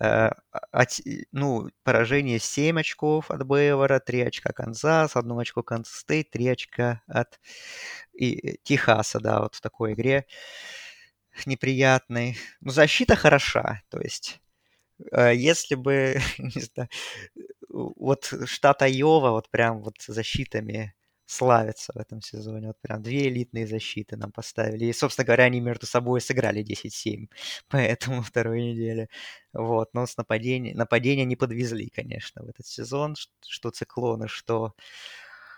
[0.00, 0.30] Э,
[0.72, 1.00] от,
[1.32, 7.02] ну, поражение 7 очков от Бейлора, 3 очка Канзас, 1 очко Канзас Стейт, 3 очка
[7.06, 7.38] от
[8.12, 10.26] и, Техаса, да, вот в такой игре
[11.46, 12.36] неприятной.
[12.60, 14.40] Но защита хороша, то есть
[15.12, 16.88] э, если бы, не знаю,
[17.68, 20.94] вот штат Айова вот прям вот защитами
[21.26, 22.68] славится в этом сезоне.
[22.68, 24.86] Вот прям две элитные защиты нам поставили.
[24.86, 27.28] И, собственно говоря, они между собой сыграли 10-7
[27.68, 29.08] по-моему на второй неделе.
[29.52, 29.94] Вот.
[29.94, 33.16] Но с нападения, нападения не подвезли, конечно, в этот сезон.
[33.46, 34.74] Что циклоны, что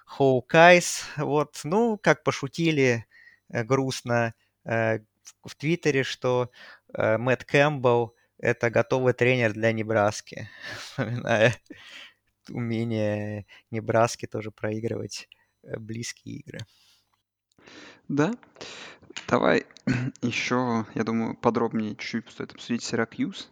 [0.07, 1.05] Hawkeyes.
[1.17, 1.61] Вот.
[1.65, 3.07] Ну, как пошутили
[3.51, 5.01] э, грустно э,
[5.45, 6.51] в, Твиттере, что
[6.95, 10.49] э, Мэтт Кэмпбелл это готовый тренер для Небраски,
[10.93, 11.55] вспоминая
[12.51, 15.29] умение Небраски тоже проигрывать
[15.79, 16.61] близкие игры.
[18.09, 18.33] Да.
[19.29, 19.67] Давай
[20.23, 23.51] еще, я думаю, подробнее чуть-чуть стоит обсудить Сиракьюз,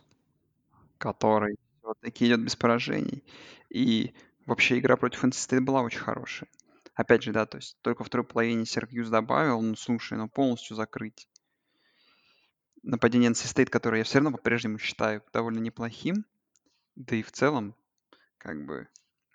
[0.99, 3.25] который вот-таки идет без поражений.
[3.71, 4.15] И
[4.47, 6.49] вообще игра против NC была очень хорошая.
[6.95, 10.77] Опять же, да, то есть только в второй половине Сиракьюз добавил, ну, слушай, ну, полностью
[10.77, 11.29] закрыть
[12.83, 16.25] нападение NC State, которое я все равно по-прежнему считаю довольно неплохим,
[16.97, 17.75] да и в целом,
[18.39, 18.89] как бы,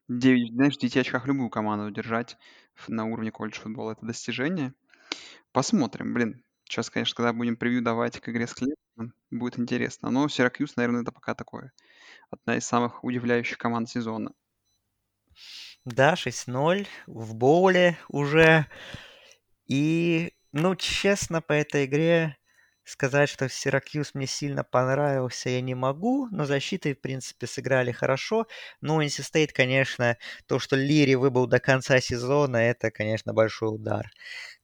[0.08, 2.38] 9, знаешь, в 9 очках любую команду держать
[2.88, 4.74] на уровне колледж футбола это достижение.
[5.52, 6.44] Посмотрим, блин.
[6.64, 10.12] Сейчас, конечно, когда будем превью давать к игре с Клемсоном, будет интересно.
[10.12, 11.74] Но Сиракьюз, наверное, это пока такое.
[12.30, 14.32] Одна из самых удивляющих команд сезона.
[15.86, 18.68] Да, 6-0 в боуле уже.
[19.66, 22.39] И, ну, честно, по этой игре
[22.90, 28.48] Сказать, что Сиракьюз мне сильно понравился, я не могу, но защитой, в принципе, сыграли хорошо.
[28.82, 30.18] Ну, NC State, конечно,
[30.48, 34.10] то, что Лири выбыл до конца сезона, это, конечно, большой удар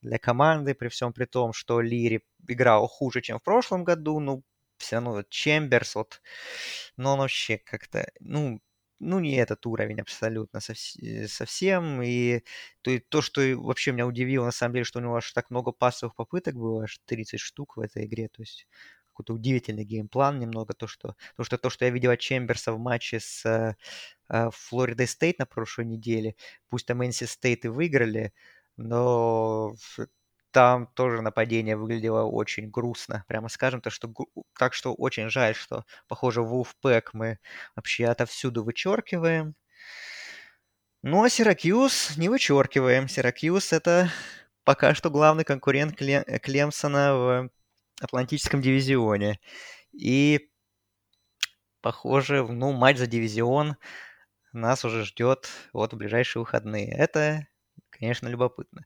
[0.01, 4.43] для команды, при всем при том, что Лири играл хуже, чем в прошлом году, ну,
[4.77, 6.21] все равно Чемберс, вот,
[6.97, 8.61] но он вообще как-то, ну,
[8.99, 10.59] ну, не этот уровень абсолютно
[11.01, 12.01] э, совсем.
[12.01, 12.43] И
[12.81, 15.49] то, и то, что вообще меня удивило, на самом деле, что у него аж так
[15.49, 18.29] много пассовых попыток было, аж 30 штук в этой игре.
[18.29, 18.67] То есть
[19.15, 20.73] какой-то удивительный game plan немного.
[20.73, 25.07] То, что, то, что, то, что я видел от Чемберса в матче с э, Флоридой
[25.07, 26.35] Стейт на прошлой неделе,
[26.69, 28.33] пусть там NC Стейт и выиграли,
[28.77, 29.75] но
[30.55, 34.09] там тоже нападение выглядело очень грустно, прямо скажем, то, что,
[34.57, 37.39] так что очень жаль, что, похоже, Wolfpack мы
[37.75, 39.55] вообще отовсюду вычеркиваем.
[41.01, 43.09] Ну, а Сиракьюз не вычеркиваем.
[43.09, 44.09] Сиракьюз— это
[44.63, 47.49] пока что главный конкурент Клемсона в
[47.99, 49.41] Атлантическом дивизионе.
[49.91, 50.49] И,
[51.81, 53.75] похоже, ну, матч за дивизион
[54.53, 56.95] нас уже ждет вот в ближайшие выходные.
[56.95, 57.45] Это,
[57.89, 58.85] конечно, любопытно.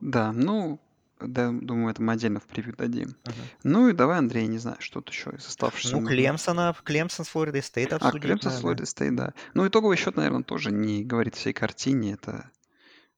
[0.00, 0.80] Да, ну,
[1.20, 3.08] да, думаю, это мы отдельно в превью дадим.
[3.24, 3.34] Мгм.
[3.64, 7.62] Ну и давай, Андрей, не знаю, что-то еще из оставшихся Ну, Клемсона, Клемсон с Флорида
[7.62, 9.34] Стейт А, Клемсон с Флорида Стейт, да.
[9.54, 12.12] Ну, итоговый счет, наверное, тоже не говорит всей картине.
[12.12, 12.50] Это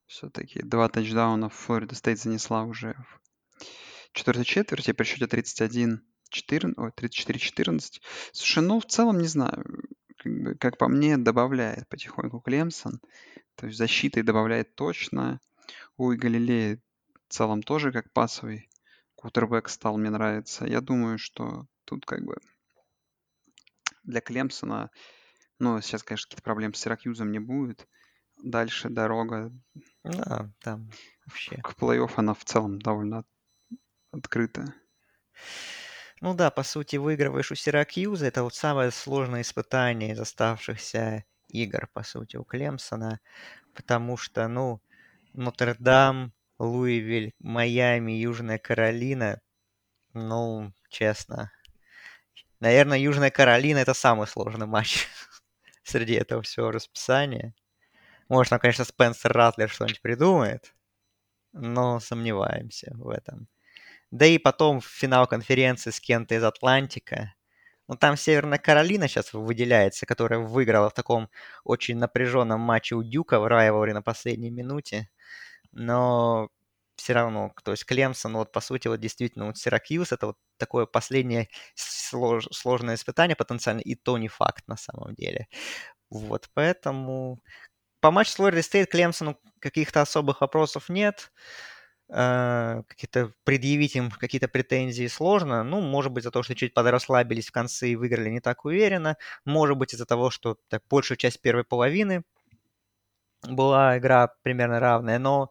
[0.07, 3.21] все-таки два тачдауна Флорида Стейт занесла уже в
[4.13, 8.01] четвертой четверти при счете 31 14, ой, 34-14.
[8.33, 9.65] Слушай, ну, в целом, не знаю,
[10.17, 13.01] как, бы, как по мне, добавляет потихоньку Клемсон.
[13.57, 15.41] То есть защитой добавляет точно.
[16.03, 16.79] Ой, Галилея
[17.29, 18.71] в целом тоже как пасовый
[19.17, 20.65] кутербэк стал, мне нравится.
[20.65, 22.39] Я думаю, что тут как бы
[24.03, 24.91] для Клемсона,
[25.59, 27.87] ну, сейчас, конечно, какие-то проблемы с Сиракьюзом не будет.
[28.43, 29.53] Дальше дорога
[30.03, 30.91] Да, там
[31.27, 31.59] вообще.
[31.59, 33.27] к плей-офф, она в целом довольно
[34.11, 34.73] открыта.
[36.23, 38.25] Ну да, по сути, выигрываешь у Сиракьюза.
[38.25, 43.21] Это вот самое сложное испытание из оставшихся игр, по сути, у Клемсона.
[43.75, 44.81] Потому что, ну,
[45.33, 49.41] Нотр-Дам, Луивиль, Майами, Южная Каролина.
[50.13, 51.53] Ну, честно.
[52.61, 55.07] Наверное, Южная Каролина это самый сложный матч
[55.83, 57.55] среди этого всего расписания.
[58.29, 60.75] Может, там, конечно, Спенсер Ратлер что-нибудь придумает,
[61.53, 63.49] но сомневаемся в этом.
[64.11, 67.35] Да и потом финал конференции с кем-то из Атлантика.
[67.89, 71.29] Ну, там Северная Каролина сейчас выделяется, которая выиграла в таком
[71.65, 75.09] очень напряженном матче у Дюка в Райворе на последней минуте
[75.73, 76.49] но
[76.97, 80.87] все равно, то есть Клемсон, вот по сути, вот действительно, вот Сиракьюз, это вот такое
[80.87, 85.49] последнее слож, сложное испытание потенциально, и то не факт на самом деле.
[86.11, 87.41] Вот, поэтому
[88.01, 91.33] по матчу с Флорида Стейт Клемсону каких-то особых вопросов нет.
[92.11, 95.63] Uh, какие-то предъявить им какие-то претензии сложно.
[95.63, 99.17] Ну, может быть, за то, что чуть подрасслабились в конце и выиграли не так уверенно.
[99.45, 102.25] Может быть, из-за того, что так, большую часть первой половины
[103.43, 105.51] была игра примерно равная, но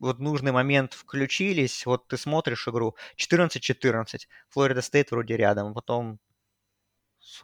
[0.00, 6.20] вот нужный момент включились, вот ты смотришь игру, 14-14, Флорида Стейт вроде рядом, потом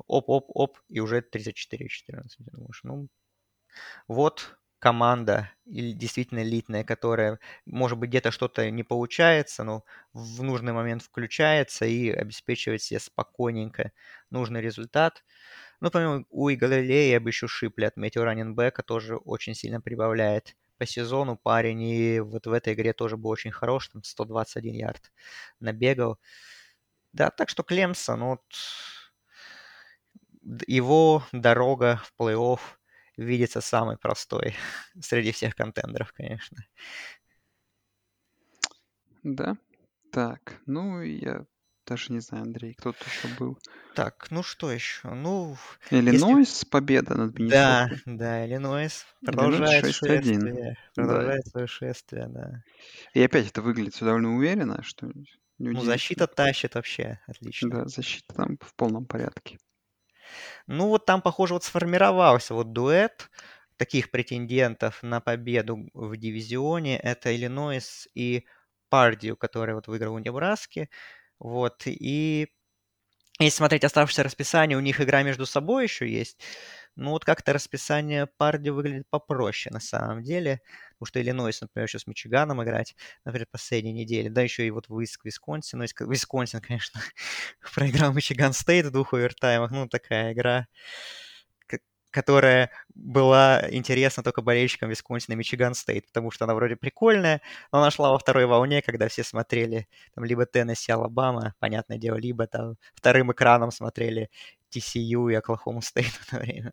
[0.06, 2.44] оп-оп-оп, и уже 34-14.
[2.52, 3.08] Думаешь, ну,
[4.08, 10.72] вот команда или действительно элитная, которая, может быть, где-то что-то не получается, но в нужный
[10.72, 13.92] момент включается и обеспечивает себе спокойненько
[14.30, 15.22] нужный результат.
[15.80, 20.86] Ну, помимо у Галилея я бы еще Шипли отметил, раненбека тоже очень сильно прибавляет по
[20.86, 25.12] сезону парень, и вот в этой игре тоже был очень хорош, там 121 ярд
[25.60, 26.18] набегал.
[27.12, 28.42] Да, так что Клемсон, вот
[30.66, 32.60] его дорога в плей-офф
[33.16, 34.54] видится самой простой
[35.00, 36.58] среди всех контендеров, конечно.
[39.22, 39.56] Да.
[40.12, 41.46] Так, ну я
[41.90, 43.58] даже не знаю, Андрей, кто тут еще был.
[43.96, 45.08] Так, ну что еще?
[45.12, 45.56] Ну,
[45.90, 46.66] Иллинойс, если...
[46.66, 47.50] победа над Миннесотой.
[47.50, 50.76] Да, да, Иллинойс продолжает шествие.
[50.94, 51.50] Продолжает да.
[51.50, 52.62] свое шествие, да.
[53.12, 55.10] И опять это выглядит все довольно уверенно, что
[55.58, 57.70] Ну, защита тащит вообще, отлично.
[57.70, 59.58] Да, защита там в полном порядке.
[60.68, 63.28] Ну, вот там, похоже, вот сформировался вот дуэт
[63.76, 66.98] таких претендентов на победу в дивизионе.
[66.98, 68.44] Это Иллинойс и
[68.90, 70.90] Пердью, который вот выиграл у Небраски.
[71.40, 72.48] Вот, и
[73.40, 76.38] если смотреть оставшееся расписание, у них игра между собой еще есть.
[76.96, 80.60] Ну, вот как-то расписание Пердью выглядит попроще на самом деле.
[80.98, 84.28] Потому что Иллинойс, например, еще с Мичиганом играть на предпоследней неделе.
[84.28, 85.78] Да, еще и вот выиск Висконсин.
[85.78, 87.00] Ну, Висконсин, конечно,
[87.74, 89.70] проиграл Мичиган Стейт в двух овертаймах.
[89.70, 90.66] Ну, такая игра
[92.10, 97.40] которая была интересна только болельщикам Висконсина и Мичиган Стейт, потому что она вроде прикольная,
[97.72, 102.16] но она шла во второй волне, когда все смотрели там либо Теннесси, Алабама, понятное дело,
[102.16, 104.30] либо там вторым экраном смотрели
[104.74, 106.72] TCU и Оклахому Стейт в это время.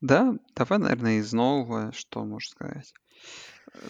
[0.00, 2.94] Да, давай, наверное, из нового, что можно сказать.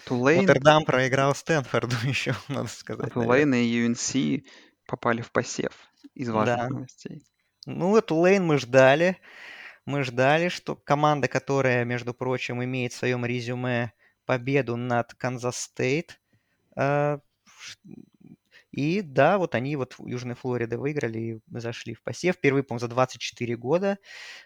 [0.05, 0.45] Тулейн...
[0.45, 3.13] Нотр-Дам проиграл Стэнфорду еще, надо сказать.
[3.13, 4.45] Тулейн и UNC
[4.85, 5.71] попали в посев
[6.13, 6.69] из важных да.
[6.69, 7.23] новостей.
[7.65, 9.17] Ну, Тулейн мы ждали.
[9.85, 13.93] Мы ждали, что команда, которая, между прочим, имеет в своем резюме
[14.25, 16.19] победу над Канзас Стейт.
[16.75, 17.19] А,
[18.71, 22.35] и да, вот они вот Южной Флориде выиграли и зашли в посев.
[22.35, 23.97] Впервые, по-моему, за 24 года.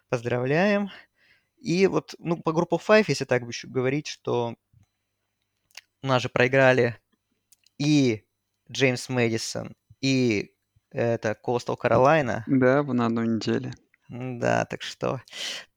[0.09, 0.89] Поздравляем.
[1.57, 4.55] И вот, ну, по группу 5, если так еще говорить, что
[6.01, 6.97] у нас же проиграли
[7.77, 8.25] и
[8.71, 10.54] Джеймс Мэдисон, и
[10.95, 12.43] это Coastal Carolina.
[12.47, 13.73] Да, на одной неделе.
[14.07, 15.21] Да, так что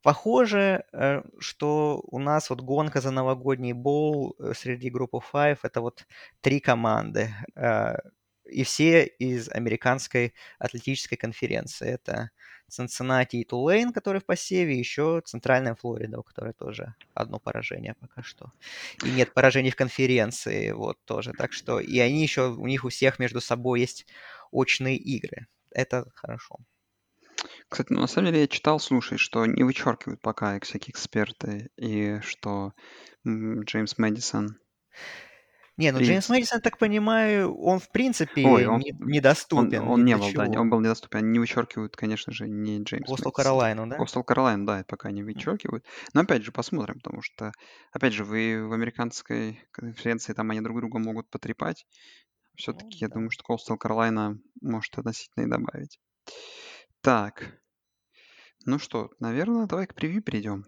[0.02, 5.80] похоже, э, что у нас вот гонка за новогодний боул э, среди группы 5 это
[5.80, 6.06] вот
[6.40, 7.30] три команды.
[7.56, 7.96] Э,
[8.44, 11.88] и все из американской атлетической конференции.
[11.88, 12.30] Это
[12.68, 17.94] Цинциннати и Тулейн, которые в посеве, и еще Центральная Флорида, у которой тоже одно поражение
[17.94, 18.52] пока что.
[19.04, 21.32] И нет поражений в конференции, вот тоже.
[21.32, 24.06] Так что и они еще, у них у всех между собой есть
[24.50, 25.46] очные игры.
[25.70, 26.56] Это хорошо.
[27.68, 32.18] Кстати, ну, на самом деле я читал, слушай, что не вычеркивают пока всякие эксперты, и
[32.22, 32.72] что
[33.26, 34.58] Джеймс Мэдисон
[35.78, 39.78] не, ну Джеймс Мэдисон, так понимаю, он в принципе Ой, он, не, недоступен.
[39.82, 41.20] Он, он не был, да, он был недоступен.
[41.20, 43.96] Они не вычеркивают, конечно же, не Джеймс Костел Каролайну, да?
[43.96, 45.84] Костел Каролайну, да, пока не вычеркивают.
[46.14, 47.52] Но опять же, посмотрим, потому что,
[47.92, 51.86] опять же, вы в американской конференции, там они друг друга могут потрепать.
[52.58, 53.14] Все-таки ну, я да.
[53.14, 55.98] думаю, что Coastal Carolina может относительно и добавить.
[57.00, 57.60] Так.
[58.66, 60.66] Ну что, наверное, давай к превью перейдем.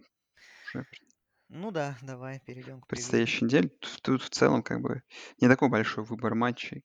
[1.49, 3.69] Ну да, давай перейдем к предстоящей неделе.
[3.69, 5.03] Тут, тут в целом как бы
[5.41, 6.85] не такой большой выбор матчей,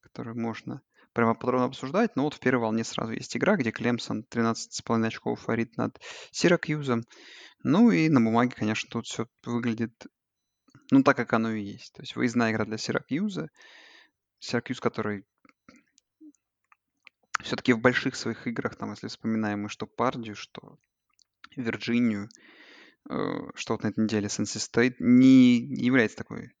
[0.00, 0.80] который можно
[1.12, 2.16] прямо подробно обсуждать.
[2.16, 7.04] Но вот в первой волне сразу есть игра, где Клемсон 13,5 очков фаворит над Сиракьюзом.
[7.62, 10.06] Ну и на бумаге, конечно, тут все выглядит,
[10.90, 11.92] ну, так, как оно и есть.
[11.92, 13.50] То есть выездная игра для Сиракьюза.
[14.40, 15.24] Сиракьюз, который
[17.42, 20.78] все-таки в больших своих играх, там, если вспоминаем мы что Пардию, что
[21.56, 22.28] Вирджинию,
[23.10, 23.14] э,
[23.54, 26.52] что вот на этой неделе NC State, не является такой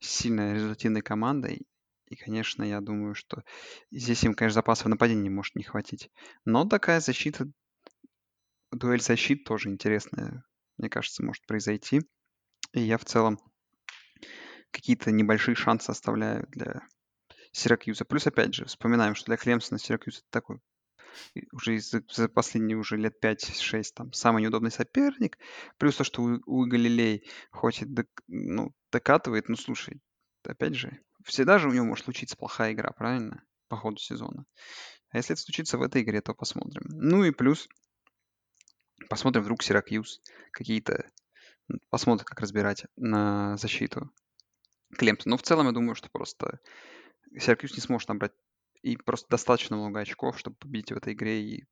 [0.00, 1.66] сильной результативной командой.
[2.06, 3.42] И, конечно, я думаю, что
[3.90, 6.10] здесь им, конечно, запасов нападения может не хватить.
[6.44, 7.50] Но такая защита,
[8.70, 10.44] дуэль защит тоже интересная,
[10.78, 12.00] мне кажется, может произойти.
[12.72, 13.38] И я в целом
[14.70, 16.82] какие-то небольшие шансы оставляю для
[17.52, 18.04] Сиракьюза.
[18.04, 20.60] Плюс, опять же, вспоминаем, что для Клемсона Сиракьюз это такой
[21.52, 25.38] уже за, за последние уже лет 5-6 там самый неудобный соперник.
[25.78, 30.00] Плюс то, что у, у Галилей хоть и док, ну, докатывает, ну слушай,
[30.44, 33.42] опять же, всегда же у него может случиться плохая игра, правильно?
[33.68, 34.44] По ходу сезона.
[35.10, 36.82] А если это случится в этой игре, то посмотрим.
[36.88, 37.68] Ну и плюс
[39.08, 40.20] посмотрим вдруг Сиракьюз
[40.52, 41.10] какие-то
[41.90, 44.10] Посмотрим, как разбирать на защиту
[44.96, 45.30] Клемсон.
[45.30, 46.60] Но в целом я думаю, что просто
[47.36, 48.32] Сиракьюз не сможет набрать
[48.82, 51.42] и просто достаточно много очков, чтобы победить в этой игре.
[51.42, 51.64] И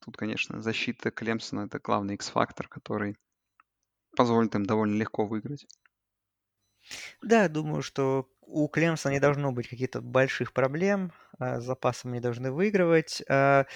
[0.00, 3.16] тут, конечно, защита Клемсона— это главный X-фактор, который
[4.16, 5.66] позволит им довольно легко выиграть.
[7.22, 12.20] Да, думаю, что у Клемсона не должно быть каких-то больших проблем, а, с запасом не
[12.20, 13.22] должны выигрывать.
[13.28, 13.66] А,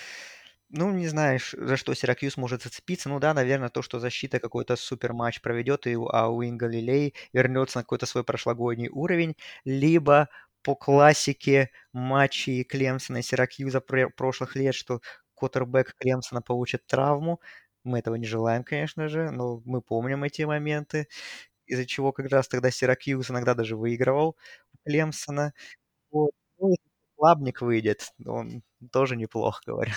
[0.70, 3.08] ну, не знаешь, за что Сиракьюз может зацепиться.
[3.08, 7.78] Ну да, наверное, то, что защита какой-то супер матч проведет, и, а Уин Галилей вернется
[7.78, 10.28] на какой-то свой прошлогодний уровень, либо
[10.62, 15.00] по классике матчей Клемсона и Сиракьюза прошлых лет, что
[15.34, 17.40] квотербек Клемсона получит травму.
[17.84, 21.08] Мы этого не желаем, конечно же, но мы помним эти моменты,
[21.66, 24.36] из-за чего как раз тогда Сиракьюз иногда даже выигрывал
[24.74, 25.54] у Клемсона.
[26.12, 26.32] Вот.
[26.58, 26.82] Ну, если
[27.18, 29.96] Лабник выйдет, он тоже неплохо, говорят.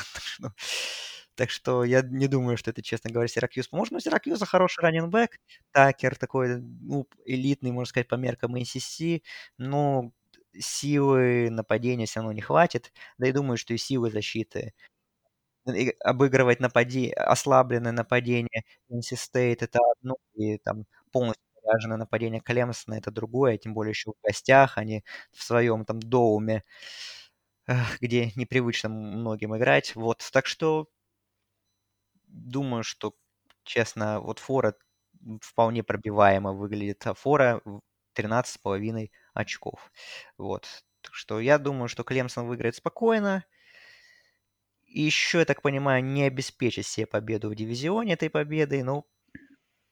[1.36, 3.92] Так что, я не думаю, что это, честно говоря, Сиракьюз поможет.
[3.94, 5.32] Но Сиракьюза хороший раненбэк.
[5.72, 9.22] Такер такой, ну, элитный, можно сказать, по меркам ACC.
[9.58, 10.12] Но
[10.60, 12.92] силы нападения все равно не хватит.
[13.18, 14.74] Да и думаю, что и силы защиты
[15.68, 17.10] и обыгрывать напади...
[17.12, 23.74] ослабленное нападение NC State это одно, и там полностью заряженное нападение Клемсона это другое, тем
[23.74, 26.64] более еще в гостях, они в своем там доуме,
[28.02, 29.96] где непривычно многим играть.
[29.96, 30.88] Вот, так что
[32.28, 33.14] думаю, что,
[33.64, 34.76] честно, вот фора
[35.42, 37.06] вполне пробиваемо выглядит.
[37.08, 37.62] А фора
[38.18, 39.92] 13,5 очков.
[40.38, 40.68] Вот.
[41.02, 43.46] Так что я думаю, что Клемсон выиграет спокойно.
[44.86, 49.06] И еще, я так понимаю, не обеспечит себе победу в дивизионе этой победой, ну,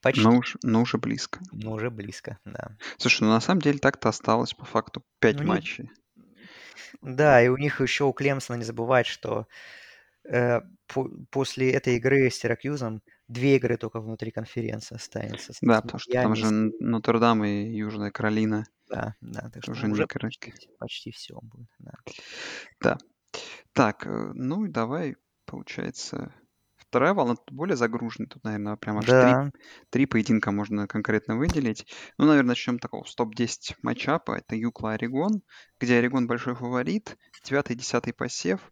[0.01, 0.21] почти.
[0.21, 1.39] Но, уж, но уже близко.
[1.51, 2.78] Ну, уже близко, да.
[2.97, 5.91] Слушай, ну на самом деле так-то осталось по факту 5 ну, матчей.
[7.01, 9.47] Да, и у них еще у Клемсона не забывать, что
[10.24, 15.53] э, по, после этой игры с Сиракьюзом две игры только внутри конференции останется.
[15.61, 16.45] Да, потому что там же
[16.80, 18.65] Нотр-Дам и Южная Каролина.
[18.89, 21.69] Да, да, так что уже, уже почти, почти все будет.
[21.80, 21.93] Да.
[22.82, 22.97] да.
[23.71, 25.15] Так, э, ну и давай,
[25.45, 26.34] получается,
[26.78, 28.28] вторая волна тут более загружена.
[28.30, 29.49] Тут, наверное, прям аж Да.
[29.51, 31.88] три, три поединка можно конкретно выделить.
[32.19, 34.34] Ну, наверное, начнем такого с топ-10 матчапа.
[34.34, 35.41] Это Юкла Орегон,
[35.80, 38.71] где Орегон большой фаворит, 9-10 посев.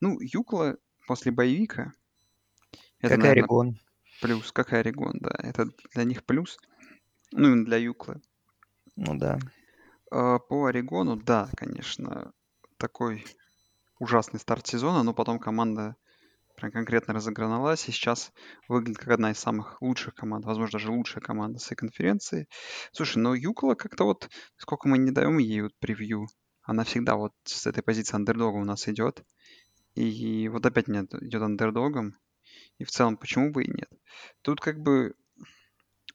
[0.00, 0.76] Ну, Юкла
[1.06, 1.92] после боевика.
[3.02, 3.78] Это, Как наверное, Орегон.
[4.20, 5.30] плюс, как Орегон, да.
[5.38, 6.58] Это для них плюс.
[7.32, 8.22] Ну, именно для Юклы.
[8.96, 9.38] Ну да.
[10.10, 12.32] А, По Орегону, да, конечно,
[12.78, 13.24] такой
[14.00, 15.96] ужасный старт сезона, но потом команда
[16.56, 18.32] прям конкретно разогналась и сейчас
[18.68, 22.48] выглядит как одна из самых лучших команд, возможно, даже лучшая команда всей конференции.
[22.92, 26.26] Слушай, но UCLA как-то вот, сколько мы не даем ей вот превью,
[26.62, 29.24] она всегда вот с этой позиции андердога у нас идет.
[29.94, 32.16] И вот опять нет, идет андердогом.
[32.82, 33.88] И в целом, почему бы и нет?
[34.42, 35.14] Тут как бы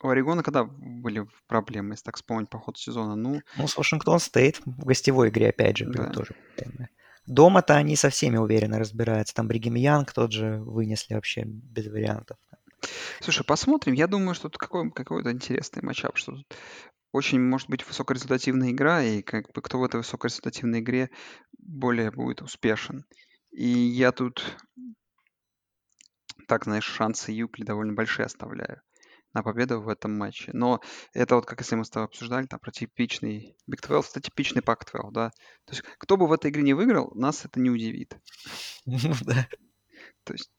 [0.02, 3.16] у Орегона когда были проблемы, если так вспомнить по ходу сезона?
[3.16, 6.10] Ну, ну с Вашингтон Стейт в гостевой игре, опять же, да.
[6.10, 6.90] тоже проблемы.
[7.26, 9.34] Дома-то они со всеми уверенно разбираются.
[9.34, 12.38] Там Бригем Янг тот же вынесли вообще без вариантов.
[13.22, 13.94] Слушай, посмотрим.
[13.94, 16.54] Я думаю, что тут какой, какой-то интересный матчап, что тут
[17.14, 21.12] очень может быть высокорезультативная игра, и как бы кто в этой высокорезультативной игре
[21.58, 23.06] более будет успешен.
[23.52, 24.58] И я тут,
[26.48, 28.82] так, знаешь, шансы Юкли довольно большие оставляю
[29.34, 30.52] на победу в этом матче.
[30.54, 30.82] Но
[31.14, 34.62] это вот, как если мы с тобой обсуждали, там, про типичный Big 12, это типичный
[34.62, 35.30] Pac-12, да.
[35.66, 38.18] То есть кто бы в этой игре не выиграл, нас это не удивит.
[38.86, 39.48] Ну да.
[40.24, 40.52] То есть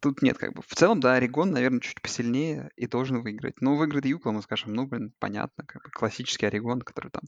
[0.00, 0.62] тут нет как бы.
[0.62, 3.60] В целом, да, Орегон, наверное, чуть посильнее и должен выиграть.
[3.60, 7.22] Но выиграет Юкла, мы скажем, ну, блин, понятно, как бы классический Орегон, который там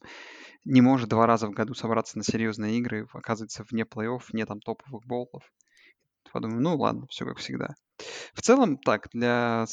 [0.64, 4.60] не может два раза в году собраться на серьезные игры, оказывается вне плей-офф, вне там
[4.60, 5.42] топовых болов.
[6.32, 7.74] Подумаю, ну ладно, все как всегда.
[8.34, 9.64] В целом, так, для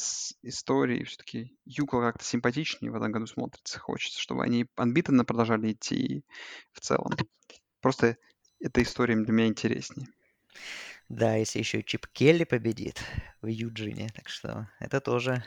[0.42, 3.78] истории все-таки Юкла как-то симпатичнее в этом году смотрится.
[3.78, 6.24] Хочется, чтобы они анбитенно продолжали идти
[6.72, 7.12] в целом.
[7.80, 8.16] Просто
[8.60, 10.06] эта история для меня интереснее.
[11.08, 13.02] Да, если еще Чип Келли победит
[13.42, 15.42] в Юджине, так что это тоже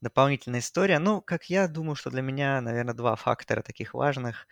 [0.00, 0.98] дополнительная история.
[1.00, 4.46] Ну, как я думаю, что для меня, наверное, два фактора таких важных.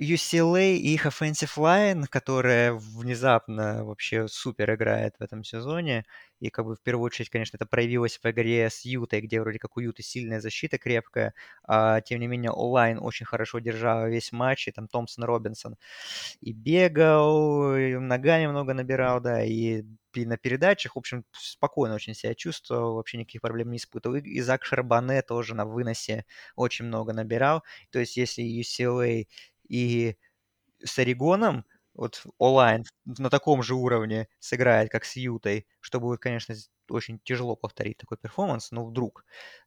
[0.00, 6.04] UCLA и их offensive line, которая внезапно вообще супер играет в этом сезоне.
[6.40, 9.58] И как бы в первую очередь, конечно, это проявилось в игре с Ютой, где вроде
[9.60, 14.32] как у Юты сильная защита крепкая, а тем не менее онлайн очень хорошо держал весь
[14.32, 15.76] матч, и там Томпсон Робинсон
[16.40, 19.82] и бегал, и ногами много набирал, да, и
[20.14, 24.16] на передачах, в общем, спокойно очень себя чувствовал, вообще никаких проблем не испытывал.
[24.16, 27.62] И Зак Шарбане тоже на выносе очень много набирал.
[27.90, 29.26] То есть если UCLA
[29.72, 30.16] и
[30.84, 31.64] с Орегоном
[31.94, 36.54] вот онлайн на таком же уровне сыграет, как с Ютой, что будет, конечно,
[36.88, 39.24] очень тяжело повторить такой перформанс, но вдруг,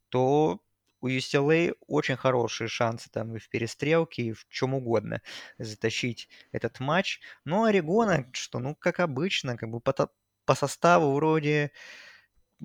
[0.10, 0.60] то
[1.02, 5.22] у UCLA очень хорошие шансы там и в перестрелке, и в чем угодно
[5.60, 7.20] затащить этот матч.
[7.46, 10.10] Но Орегона, что, ну, как обычно, как бы по,
[10.46, 11.72] по составу вроде,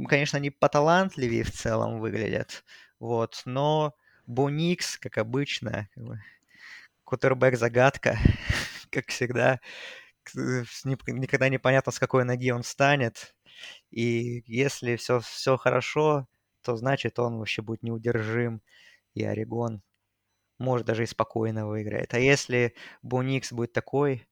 [0.08, 2.64] конечно, они поталантливее в целом выглядят,
[2.98, 3.94] вот, но
[4.26, 6.20] Бо Никс, как обычно, как бы,
[7.10, 8.18] квотербек загадка,
[8.90, 9.60] как всегда.
[10.84, 13.34] Никогда не понятно, с какой ноги он встанет.
[13.90, 16.28] И если все, все хорошо,
[16.62, 18.62] то значит он вообще будет неудержим.
[19.14, 19.82] И Орегон
[20.58, 22.14] может даже и спокойно выиграет.
[22.14, 24.28] А если Буникс будет такой,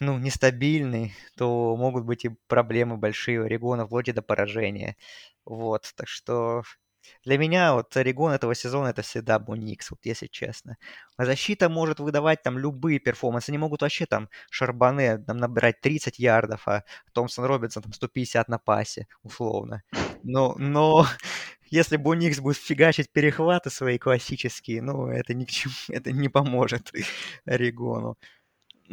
[0.00, 4.96] ну, нестабильный, то могут быть и проблемы большие у Орегона вплоть до поражения.
[5.44, 6.62] Вот, так что
[7.24, 10.76] для меня вот Орегон этого сезона это всегда Боникс, вот если честно.
[11.16, 13.50] А защита может выдавать там любые перформансы.
[13.50, 18.58] Они могут вообще там Шарбане там, набирать 30 ярдов, а Томпсон Робинсон там 150 на
[18.58, 19.82] пасе, условно.
[20.22, 21.06] Но, но
[21.70, 26.92] если Боникс будет фигачить перехваты свои классические, ну, это ни к чему, это не поможет
[27.44, 28.16] Орегону.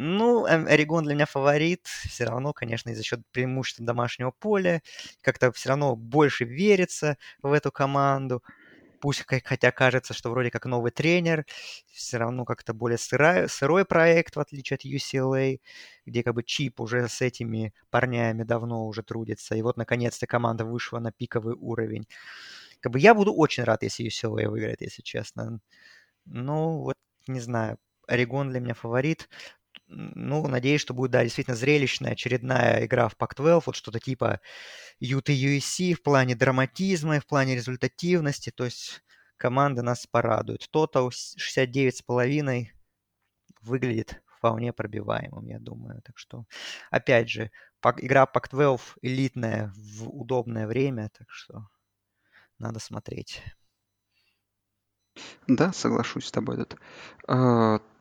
[0.00, 1.84] Ну, Орегон для меня фаворит.
[1.86, 4.80] Все равно, конечно, за счет преимущества домашнего поля.
[5.22, 8.44] Как-то все равно больше верится в эту команду.
[9.00, 11.46] Пусть хотя кажется, что вроде как новый тренер,
[11.92, 15.60] все равно как-то более сырой, сырой проект, в отличие от UCLA,
[16.06, 19.56] где как бы Чип уже с этими парнями давно уже трудится.
[19.56, 22.06] И вот, наконец-то, команда вышла на пиковый уровень.
[22.80, 25.60] Как бы я буду очень рад, если UCLA выиграет, если честно.
[26.26, 26.96] Ну, вот,
[27.28, 27.78] не знаю.
[28.08, 29.28] Орегон для меня фаворит
[29.88, 34.40] ну, надеюсь, что будет, да, действительно зрелищная очередная игра в Pac-12, вот что-то типа
[35.02, 39.02] UT USC в плане драматизма, в плане результативности, то есть
[39.36, 40.68] команды нас порадуют.
[40.70, 42.66] Тотал 69,5
[43.62, 46.02] выглядит вполне пробиваемым, я думаю.
[46.02, 46.44] Так что,
[46.90, 47.50] опять же,
[47.98, 51.68] игра Pac-12 элитная в удобное время, так что
[52.58, 53.42] надо смотреть.
[55.46, 56.76] Да, соглашусь с тобой тут.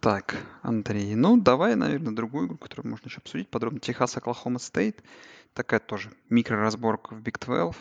[0.07, 3.81] Так, Андрей, ну давай, наверное, другую игру, которую можно еще обсудить подробно.
[3.81, 5.03] Техас, Оклахома Стейт.
[5.51, 7.75] Такая тоже микроразборка в Big 12.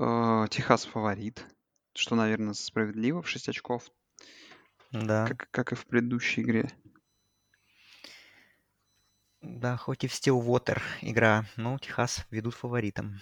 [0.00, 1.46] А, Техас фаворит,
[1.94, 3.84] что, наверное, справедливо в 6 очков,
[4.90, 6.68] Да, как, как и в предыдущей игре.
[9.40, 13.20] да, хоть и в Stillwater игра, но Техас ведут фаворитом.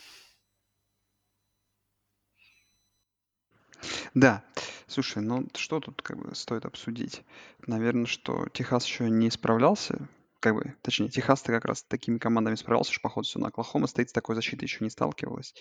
[4.15, 4.43] Да,
[4.89, 7.23] слушай, ну что тут как бы стоит обсудить?
[7.67, 10.09] Наверное, что Техас еще не справлялся,
[10.41, 13.87] как бы, точнее, Техас-то как раз с такими командами справлялся, что, походу, все на Оклахома
[13.87, 15.55] стоит с такой защитой еще не сталкивалась.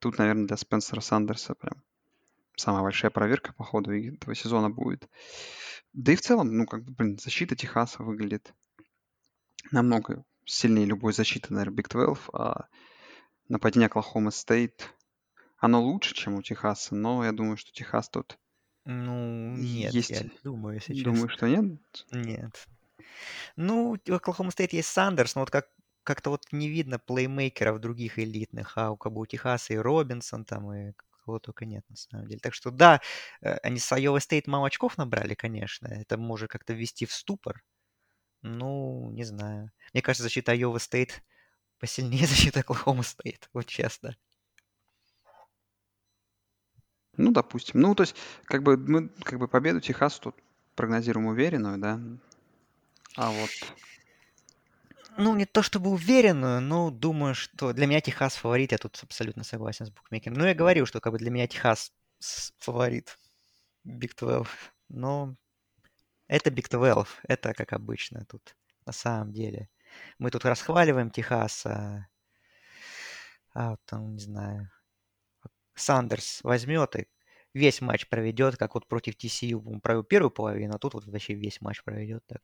[0.00, 1.82] Тут, наверное, для Спенсера Сандерса прям
[2.56, 5.08] самая большая проверка по ходу этого сезона будет.
[5.92, 8.54] Да и в целом, ну, как бы, блин, защита Техаса выглядит
[9.70, 12.66] намного сильнее любой защиты, наверное, Big 12, а
[13.48, 14.92] нападение Оклахома Стейт
[15.58, 18.38] оно лучше, чем у Техаса, но я думаю, что Техас тут
[18.84, 20.10] Ну, нет, есть...
[20.10, 21.36] я думаю, если Думаю, честно.
[21.36, 22.06] что нет?
[22.10, 22.68] Нет.
[23.56, 25.68] Ну, у Оклахома Стейт есть Сандерс, но вот как
[26.04, 30.72] как-то вот не видно плеймейкеров других элитных, а у кого у Техаса и Робинсон там,
[30.72, 32.40] и кого только нет на самом деле.
[32.40, 33.00] Так что да,
[33.40, 35.86] э, они с Айова Стейт мало очков набрали, конечно.
[35.86, 37.62] Это может как-то ввести в ступор.
[38.42, 39.70] Ну, не знаю.
[39.92, 41.22] Мне кажется, защита Айова Стейт
[41.78, 44.16] посильнее защиты Оклахома Стейт, вот честно.
[47.16, 47.80] Ну, допустим.
[47.80, 50.36] Ну, то есть, как бы мы как бы победу Техасу тут
[50.74, 52.00] прогнозируем уверенную, да?
[53.16, 53.50] А вот...
[55.18, 58.72] Ну, не то чтобы уверенную, но думаю, что для меня Техас фаворит.
[58.72, 60.38] Я тут абсолютно согласен с букмекером.
[60.38, 61.92] Ну, я говорил, что как бы для меня Техас
[62.58, 63.18] фаворит
[63.86, 64.50] Big 12.
[64.88, 65.36] Но
[66.28, 67.12] это Big 12.
[67.24, 68.56] Это как обычно тут
[68.86, 69.68] на самом деле.
[70.18, 72.08] Мы тут расхваливаем Техас, а,
[73.54, 74.70] а там, не знаю,
[75.82, 77.08] Сандерс возьмет и
[77.54, 81.34] весь матч проведет, как вот против TCU он провел первую половину, а тут вот вообще
[81.34, 82.24] весь матч проведет.
[82.26, 82.42] Так.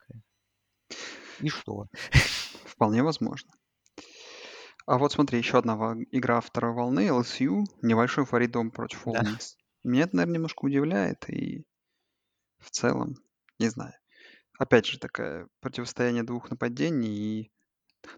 [1.40, 1.86] И что?
[2.66, 3.52] Вполне возможно.
[4.86, 5.74] А вот смотри, еще одна
[6.10, 9.38] игра второй волны, LSU, небольшой фаворит дом против Ole да.
[9.84, 11.64] Меня это, наверное, немножко удивляет, и
[12.58, 13.16] в целом,
[13.58, 13.94] не знаю.
[14.58, 17.52] Опять же, такое противостояние двух нападений, и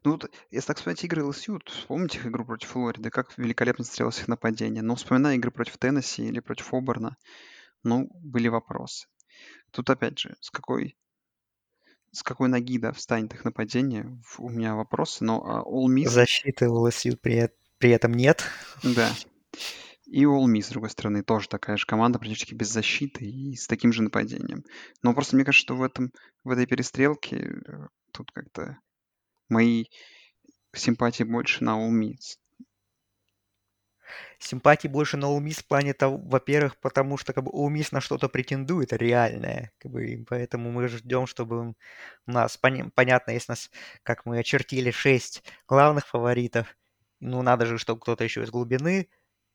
[0.04, 4.20] ну, вот, если так вспоминать игры LSU, вспомните их игру против Флориды, как великолепно стрелялось
[4.20, 4.82] их нападение.
[4.82, 7.16] Но вспоминая игры против Теннесси или против Оберна,
[7.82, 9.06] ну, были вопросы.
[9.70, 10.96] Тут опять же, с какой
[12.12, 16.08] с какой ноги, да, встанет их нападение, у меня вопросы, но а, All Miss...
[16.08, 18.44] Защиты у LSU при, при этом нет.
[18.82, 19.08] Да.
[20.06, 23.68] И All Miss, с другой стороны, тоже такая же команда, практически без защиты и с
[23.68, 24.64] таким же нападением.
[25.02, 26.12] Но просто мне кажется, что в, этом,
[26.42, 27.62] в этой перестрелке
[28.12, 28.78] тут как-то
[29.50, 29.86] мои
[30.74, 32.38] симпатии больше на Miss.
[34.38, 38.28] Симпатии больше на Miss в плане того, во-первых, потому что как бы Miss на что-то
[38.28, 41.74] претендует реальное, как бы, и поэтому мы ждем, чтобы у
[42.26, 43.70] нас, пон- понятно, если нас,
[44.02, 46.76] как мы очертили, шесть главных фаворитов,
[47.20, 49.08] ну, надо же, чтобы кто-то еще из глубины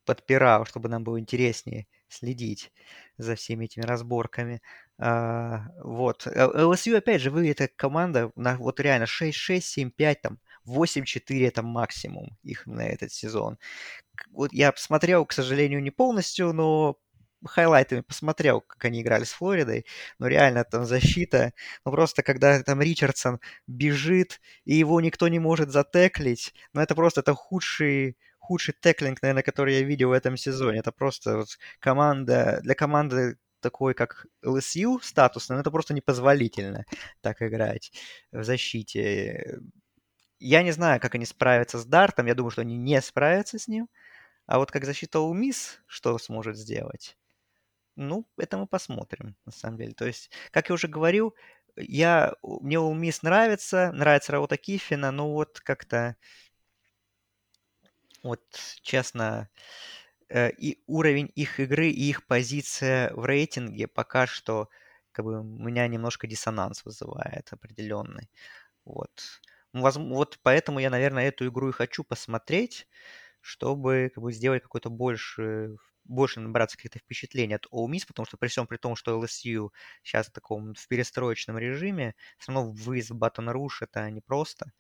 [0.06, 2.72] подпирал, чтобы нам было интереснее следить
[3.18, 4.62] за всеми этими разборками.
[4.98, 6.28] А, вот.
[6.28, 12.38] LSU, опять же, вы это команда на вот реально 6-6, 7-5, там, 8-4 это максимум
[12.44, 13.58] их на этот сезон.
[14.32, 16.98] Вот я посмотрел, к сожалению, не полностью, но
[17.46, 19.86] хайлайтами посмотрел, как они играли с Флоридой,
[20.20, 21.54] но реально там защита,
[21.86, 27.22] ну просто когда там Ричардсон бежит, и его никто не может затеклить, ну это просто
[27.22, 30.80] это худший, худший теклинг, наверное, который я видел в этом сезоне.
[30.80, 31.48] Это просто вот
[31.80, 36.86] команда, для команды такой, как LSU статусный, но это просто непозволительно
[37.22, 37.92] так играть
[38.32, 39.60] в защите.
[40.40, 43.68] Я не знаю, как они справятся с Дартом, я думаю, что они не справятся с
[43.68, 43.90] ним.
[44.46, 47.18] А вот как защита у Мисс, что сможет сделать,
[47.96, 49.94] ну, это мы посмотрим, на самом деле.
[49.94, 51.34] То есть, как я уже говорил,
[51.78, 56.16] я, мне у Мисс нравится, нравится работа Кифина, но вот как-то,
[58.26, 58.44] вот
[58.84, 59.50] честно,
[60.30, 64.70] э, и уровень их игры, и их позиция в рейтинге пока что
[65.14, 68.30] как бы у меня немножко диссонанс вызывает определенный.
[68.86, 69.12] Вот.
[69.74, 72.88] Вот поэтому я, наверное, эту игру и хочу посмотреть,
[73.42, 78.48] чтобы как бы, сделать какой-то больше, больше набраться каких-то впечатлений от Ole потому что при
[78.50, 79.72] всем при том, что LSU
[80.04, 84.72] сейчас в таком в перестроечном режиме, все равно выезд в Батон Руш это непросто.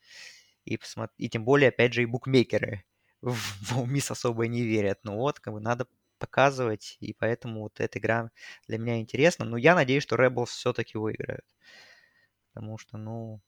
[0.66, 2.84] И, посмотри, и тем более, опять же, и букмекеры
[3.32, 5.00] в, Miss особо не верят.
[5.04, 5.88] Ну вот, как бы надо
[6.20, 8.32] показывать, и поэтому вот эта игра
[8.68, 9.46] для меня интересна.
[9.46, 11.46] Но я надеюсь, что Rebels все-таки выиграют.
[12.54, 13.42] Потому что, ну,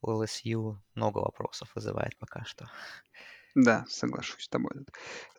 [0.00, 2.70] у LSU много вопросов вызывает пока что.
[3.54, 4.72] Да, соглашусь с тобой.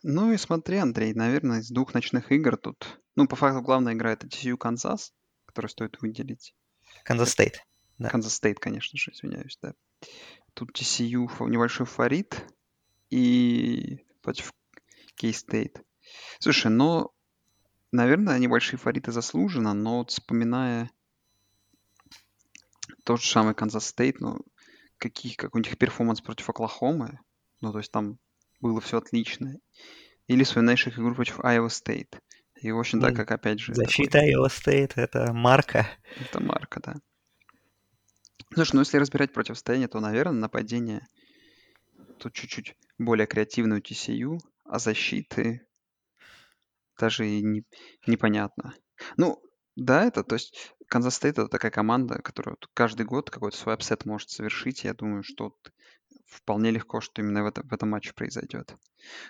[0.02, 3.00] Ну и смотри, Андрей, наверное, из двух ночных игр тут...
[3.16, 5.12] Ну, по факту, главная игра— это TCU Канзас,
[5.46, 6.54] которую стоит выделить.
[7.04, 7.64] Канзас Стейт.
[7.98, 9.74] Канзас Стейт, конечно же, извиняюсь, да.
[10.54, 12.44] Тут TCU небольшой фаворит
[13.10, 14.52] и против
[15.16, 15.82] K-State.
[16.38, 17.10] Слушай, ну,
[17.92, 20.90] наверное, небольшие фавориты заслуженно, но вот вспоминая
[23.04, 24.38] тот же самый Канзас Стейт, ну,
[24.98, 27.18] каких, как у них перформанс против Оклахомы,
[27.60, 28.18] ну, то есть там
[28.60, 29.56] было все отлично.
[30.26, 32.20] Или вспоминаешь их игру против Iowa State.
[32.60, 33.74] И, в общем, так как, опять же...
[33.74, 34.34] Защита такой...
[34.34, 35.88] Iowa State— это марка.
[36.20, 36.94] Это марка, да.
[38.52, 41.06] Слушай, ну если разбирать противостояние, то, наверное, нападение
[42.20, 45.66] тут чуть-чуть более креативное у TCU, а защиты
[46.98, 47.64] даже и не,
[48.06, 48.74] непонятно.
[49.16, 49.42] Ну,
[49.74, 54.04] да, это, то есть, Канзас Стейт это такая команда, которая каждый год какой-то свой upset
[54.04, 54.84] может совершить.
[54.84, 55.56] Я думаю, что
[56.26, 58.76] вполне легко, что именно в, это, в этом матче произойдет.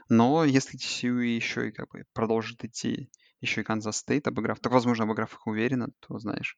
[0.08, 3.10] Но если TCU еще и как бы продолжит идти,
[3.40, 6.56] еще и Канзас Стейт обыграв, так, возможно, обыграв их уверенно, то, знаешь,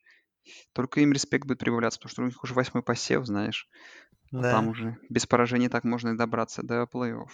[0.72, 3.68] только им респект будет прибавляться, потому что у них уже восьмой посев, знаешь.
[4.32, 4.48] А да.
[4.48, 7.30] А там уже без поражений так можно и добраться до плей-офф.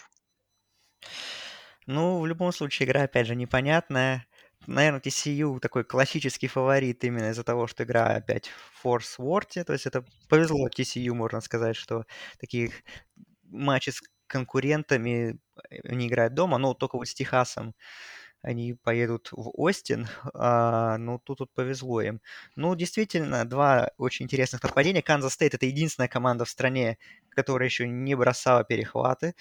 [1.87, 4.27] Ну, в любом случае, игра, опять же, непонятная
[4.67, 9.65] наверное, TCU такой классический фаворит именно из-за того, что игра опять в Force Word.
[9.65, 12.05] То есть это повезло TCU, можно сказать, что
[12.39, 12.83] таких
[13.45, 15.39] матчей с конкурентами
[15.85, 17.75] они играют дома, но только вот с Техасом
[18.43, 22.21] они поедут в Остин, а, ну, тут, тут повезло им.
[22.57, 25.03] Ну, действительно, два очень интересных нападения.
[25.03, 26.99] Канзас Стейт— это единственная команда в стране,
[27.31, 29.35] которая еще не бросала перехваты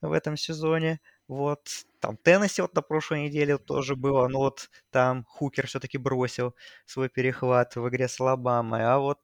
[0.00, 1.00] в этом сезоне.
[1.28, 1.68] Вот,
[2.00, 6.54] там Теннесси вот на прошлой неделе тоже было, но вот там Хукер все-таки бросил
[6.84, 9.20] свой перехват в игре с Алабамой, а вот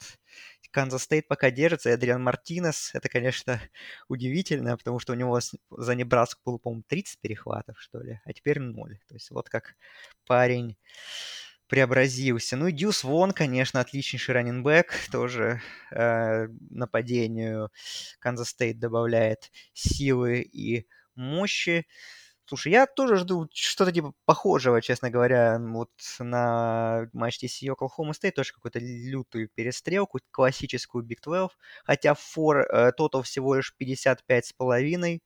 [0.71, 3.61] Канзас Стейт пока держится, и Адриан Мартинес, это, конечно,
[4.09, 5.39] удивительно, потому что у него
[5.71, 8.99] за Небраску было, по-моему, 30 перехватов, что ли, а теперь 0.
[9.09, 9.75] То есть вот как
[10.27, 10.77] парень
[11.71, 12.57] преобразился.
[12.57, 17.71] Ну и Дьюс Вон, конечно, отличнейший раннинбек, тоже э, нападению
[18.19, 21.87] Канзас Стейт добавляет силы и мощи.
[22.51, 28.33] Слушай, я тоже жду что-то типа похожего, честно говоря, вот на матч TCU Oklahoma State,
[28.33, 34.53] тоже какую-то лютую перестрелку, классическую Big 12, хотя фор э, тотал всего лишь 55 с
[34.53, 35.23] половиной,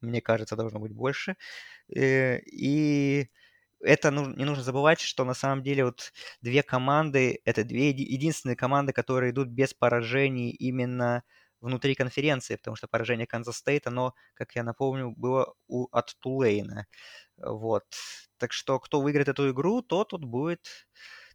[0.00, 1.36] мне кажется, должно быть больше.
[1.94, 3.28] Э, и
[3.80, 6.12] это не нужно забывать, что на самом деле вот
[6.42, 11.22] две команды, это две единственные команды, которые идут без поражений именно
[11.60, 16.86] внутри конференции, потому что поражение Канзас Стейт, оно, как я напомню, было у, от Тулейна.
[17.36, 17.84] Вот.
[18.38, 20.88] Так что кто выиграет эту игру, то тут будет,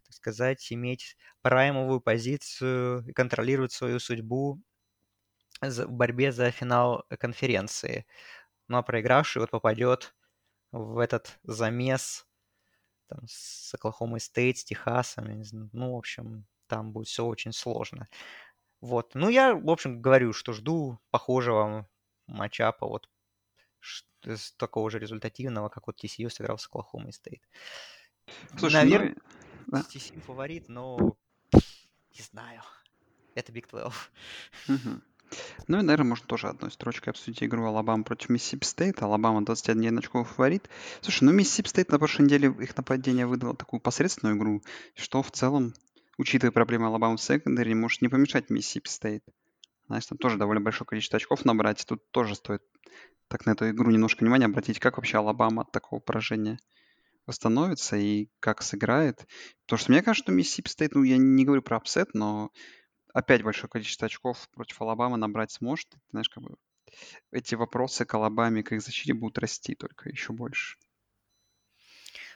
[0.06, 4.60] так сказать, иметь праймовую позицию и контролировать свою судьбу
[5.60, 8.06] в борьбе за финал конференции.
[8.68, 10.14] Ну а проигравший вот попадет
[10.72, 12.26] в этот замес
[13.08, 15.42] там, с Оклахомой Стейт, с Техасом.
[15.72, 18.08] Ну, в общем, там будет все очень сложно.
[18.82, 19.14] Вот.
[19.14, 21.88] Ну, я, в общем, говорю, что жду похожего
[22.26, 23.08] matchup а вот
[24.24, 27.42] с такого же результативного, как вот TCU сыграл с Оклахомой Стейт.
[28.58, 29.16] Слушай, Наверное,
[29.68, 29.78] ну...
[29.78, 31.16] TCU фаворит, но
[31.52, 32.62] не знаю.
[33.34, 33.92] Это Big 12.
[34.68, 35.00] Угу.
[35.68, 39.00] Ну и, наверное, можно тоже одной строчкой обсудить игру Алабама против Миссисипи Стейт.
[39.00, 40.68] Алабама 21 очков фаворит.
[41.00, 44.62] Слушай, ну Миссисипи Стейт на прошлой неделе их нападение выдало такую посредственную игру,
[44.94, 45.72] что в целом,
[46.18, 49.24] учитывая проблемы в secondary, может не помешать Миссисипи Стейт.
[49.86, 51.84] Знаешь, там тоже довольно большое количество очков набрать.
[51.86, 52.62] Тут тоже стоит
[53.28, 56.58] так на эту игру немножко внимания обратить, как вообще Алабама от такого поражения
[57.26, 59.26] восстановится и как сыграет.
[59.64, 62.50] Потому что мне кажется, что Миссисипи Стейт, ну, я не говорю про upset, но
[63.12, 65.88] опять большое количество очков против Алабамы набрать сможет.
[65.90, 66.56] Ты знаешь, как бы
[67.30, 70.76] эти вопросы к Алабаме, к их защите будут расти только еще больше.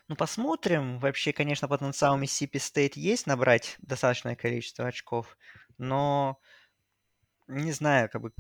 [0.09, 0.99] Ну, посмотрим.
[0.99, 5.37] Вообще, конечно, потенциал Миссисипи Стейт есть набрать достаточное количество очков,
[5.79, 6.39] но
[7.49, 8.33] не знаю, как бы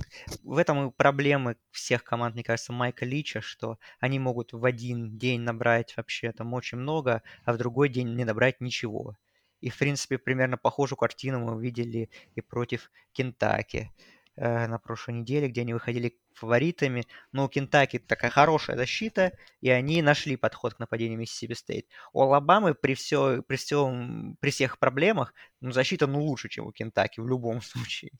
[0.43, 5.17] в этом и проблемы всех команд, мне кажется, Майка Лича, что они могут в один
[5.17, 9.17] день набрать вообще там очень много, а в другой день не набрать ничего.
[9.61, 13.93] И, в принципе, примерно похожую картину мы увидели и против Кентаки
[14.37, 17.05] э, на прошлой неделе, где они выходили фаворитами.
[17.33, 21.87] Но у Кентаки такая хорошая защита, и они нашли подход к нападению Миссисипи Стейт.
[22.13, 26.73] У Алабамы при, все, при, всем, при всех проблемах ну, защита ну, лучше, чем у
[26.73, 28.13] Кентаки в любом случае.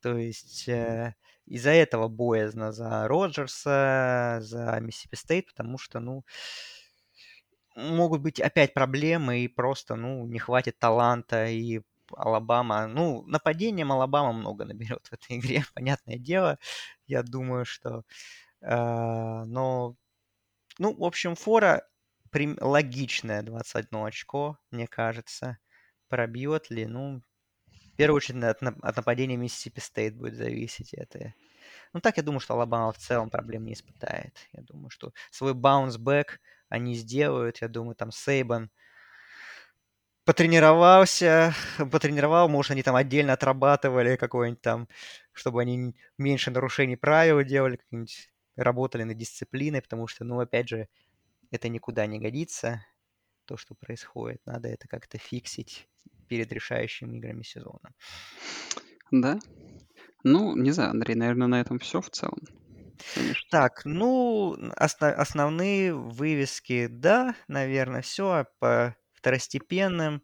[0.00, 1.14] То есть э,
[1.46, 6.24] из-за этого боязно за Роджерса, за Миссисипи Стейт, потому что, ну,
[7.76, 11.80] могут быть опять проблемы, и просто, ну, не хватит таланта, и
[12.16, 16.58] Алабама, ну, нападением Алабама много наберет в этой игре, понятное дело.
[17.06, 18.04] Я думаю, что...
[18.60, 19.96] Э, но,
[20.78, 21.86] ну, в общем, фора
[22.30, 25.58] при, логичная 21 очко, мне кажется.
[26.08, 26.86] Пробьет ли?
[26.86, 27.22] Ну,
[27.92, 31.34] в первую очередь от, от нападения Mississippi State будет зависеть это.
[31.92, 34.36] Ну, так я думаю, что Алабама в целом проблем не испытает.
[34.52, 37.60] Я думаю, что свой bounce-back они сделают.
[37.60, 38.70] Я думаю, там Сейбан
[40.24, 41.54] потренировался,
[41.90, 44.88] потренировал, может, они там отдельно отрабатывали какой-нибудь там,
[45.32, 47.78] чтобы они меньше нарушений правил делали,
[48.56, 50.88] работали над дисциплиной, потому что, ну, опять же,
[51.50, 52.84] это никуда не годится,
[53.44, 54.40] то, что происходит.
[54.46, 55.88] Надо это как-то фиксить
[56.28, 57.92] перед решающими играми сезона.
[59.10, 59.38] Да.
[60.24, 62.38] Ну, не знаю, Андрей, наверное, на этом все в целом.
[63.14, 63.42] Конечно.
[63.50, 68.30] Так, ну, осно- основные вывески, да, наверное, все.
[68.30, 70.22] А по второстепенным,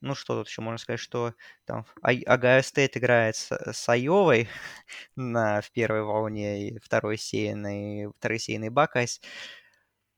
[0.00, 1.34] ну, что тут еще можно сказать, что
[1.64, 4.48] там Ohio State играет с, с Айовой
[5.16, 9.20] на, в первой волне, и второй сеянный, второй сеянный Buckeyes.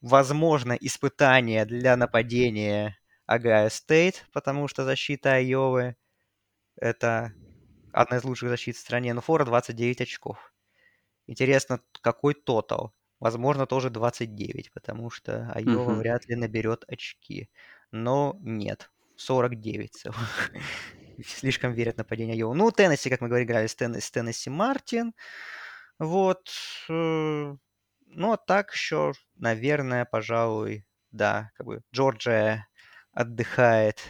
[0.02, 5.96] Возможно, испытание для нападения Ohio State, потому что защита Айовы—
[6.76, 7.32] это
[7.92, 9.14] одна из лучших защит в стране.
[9.14, 10.52] Но фора 29 очков.
[11.26, 12.94] Интересно, какой тотал?
[13.20, 15.94] Возможно, тоже 29, потому что Айова угу.
[16.00, 17.50] вряд ли наберет очки.
[17.92, 20.52] Но нет, 49 целых.
[21.24, 22.54] Слишком верят нападение Айова.
[22.54, 25.12] Ну, Теннесси, как мы говорили, играли с, Теннесси, Теннесси Мартин.
[25.98, 26.48] Вот.
[26.88, 27.56] Э,
[28.06, 32.68] ну, а так еще, наверное, пожалуй, да, как бы Джорджия
[33.12, 34.00] отдыхает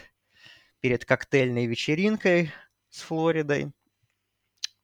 [0.79, 2.51] перед коктейльной вечеринкой
[2.89, 3.71] с Флоридой.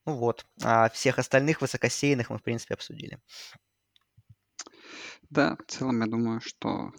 [0.05, 0.45] Ну вот.
[0.63, 3.19] А всех остальных высокосеянных мы, в принципе, обсудили.
[5.29, 6.91] Да, в целом я думаю, что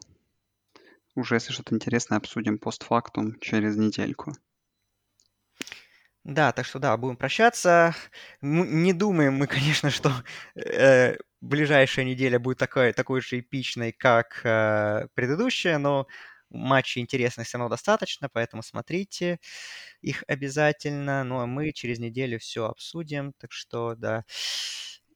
[1.19, 4.33] уже если что-то интересное обсудим постфактум через недельку.
[6.25, 7.95] Да, так что да, будем прощаться.
[8.43, 10.13] Не думаем мы, конечно, что
[10.55, 16.07] э, ближайшая неделя будет такой, такой же эпичной, как э, предыдущая, но
[16.51, 19.39] матчей интересных все равно достаточно, поэтому смотрите
[20.01, 21.25] их обязательно.
[21.25, 23.33] Ну а мы через неделю все обсудим.
[23.39, 24.25] Так что, да,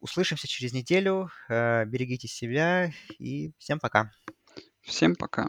[0.01, 1.31] услышимся через неделю.
[1.49, 4.11] Э, берегите себя и всем пока.
[4.83, 5.49] Всем пока.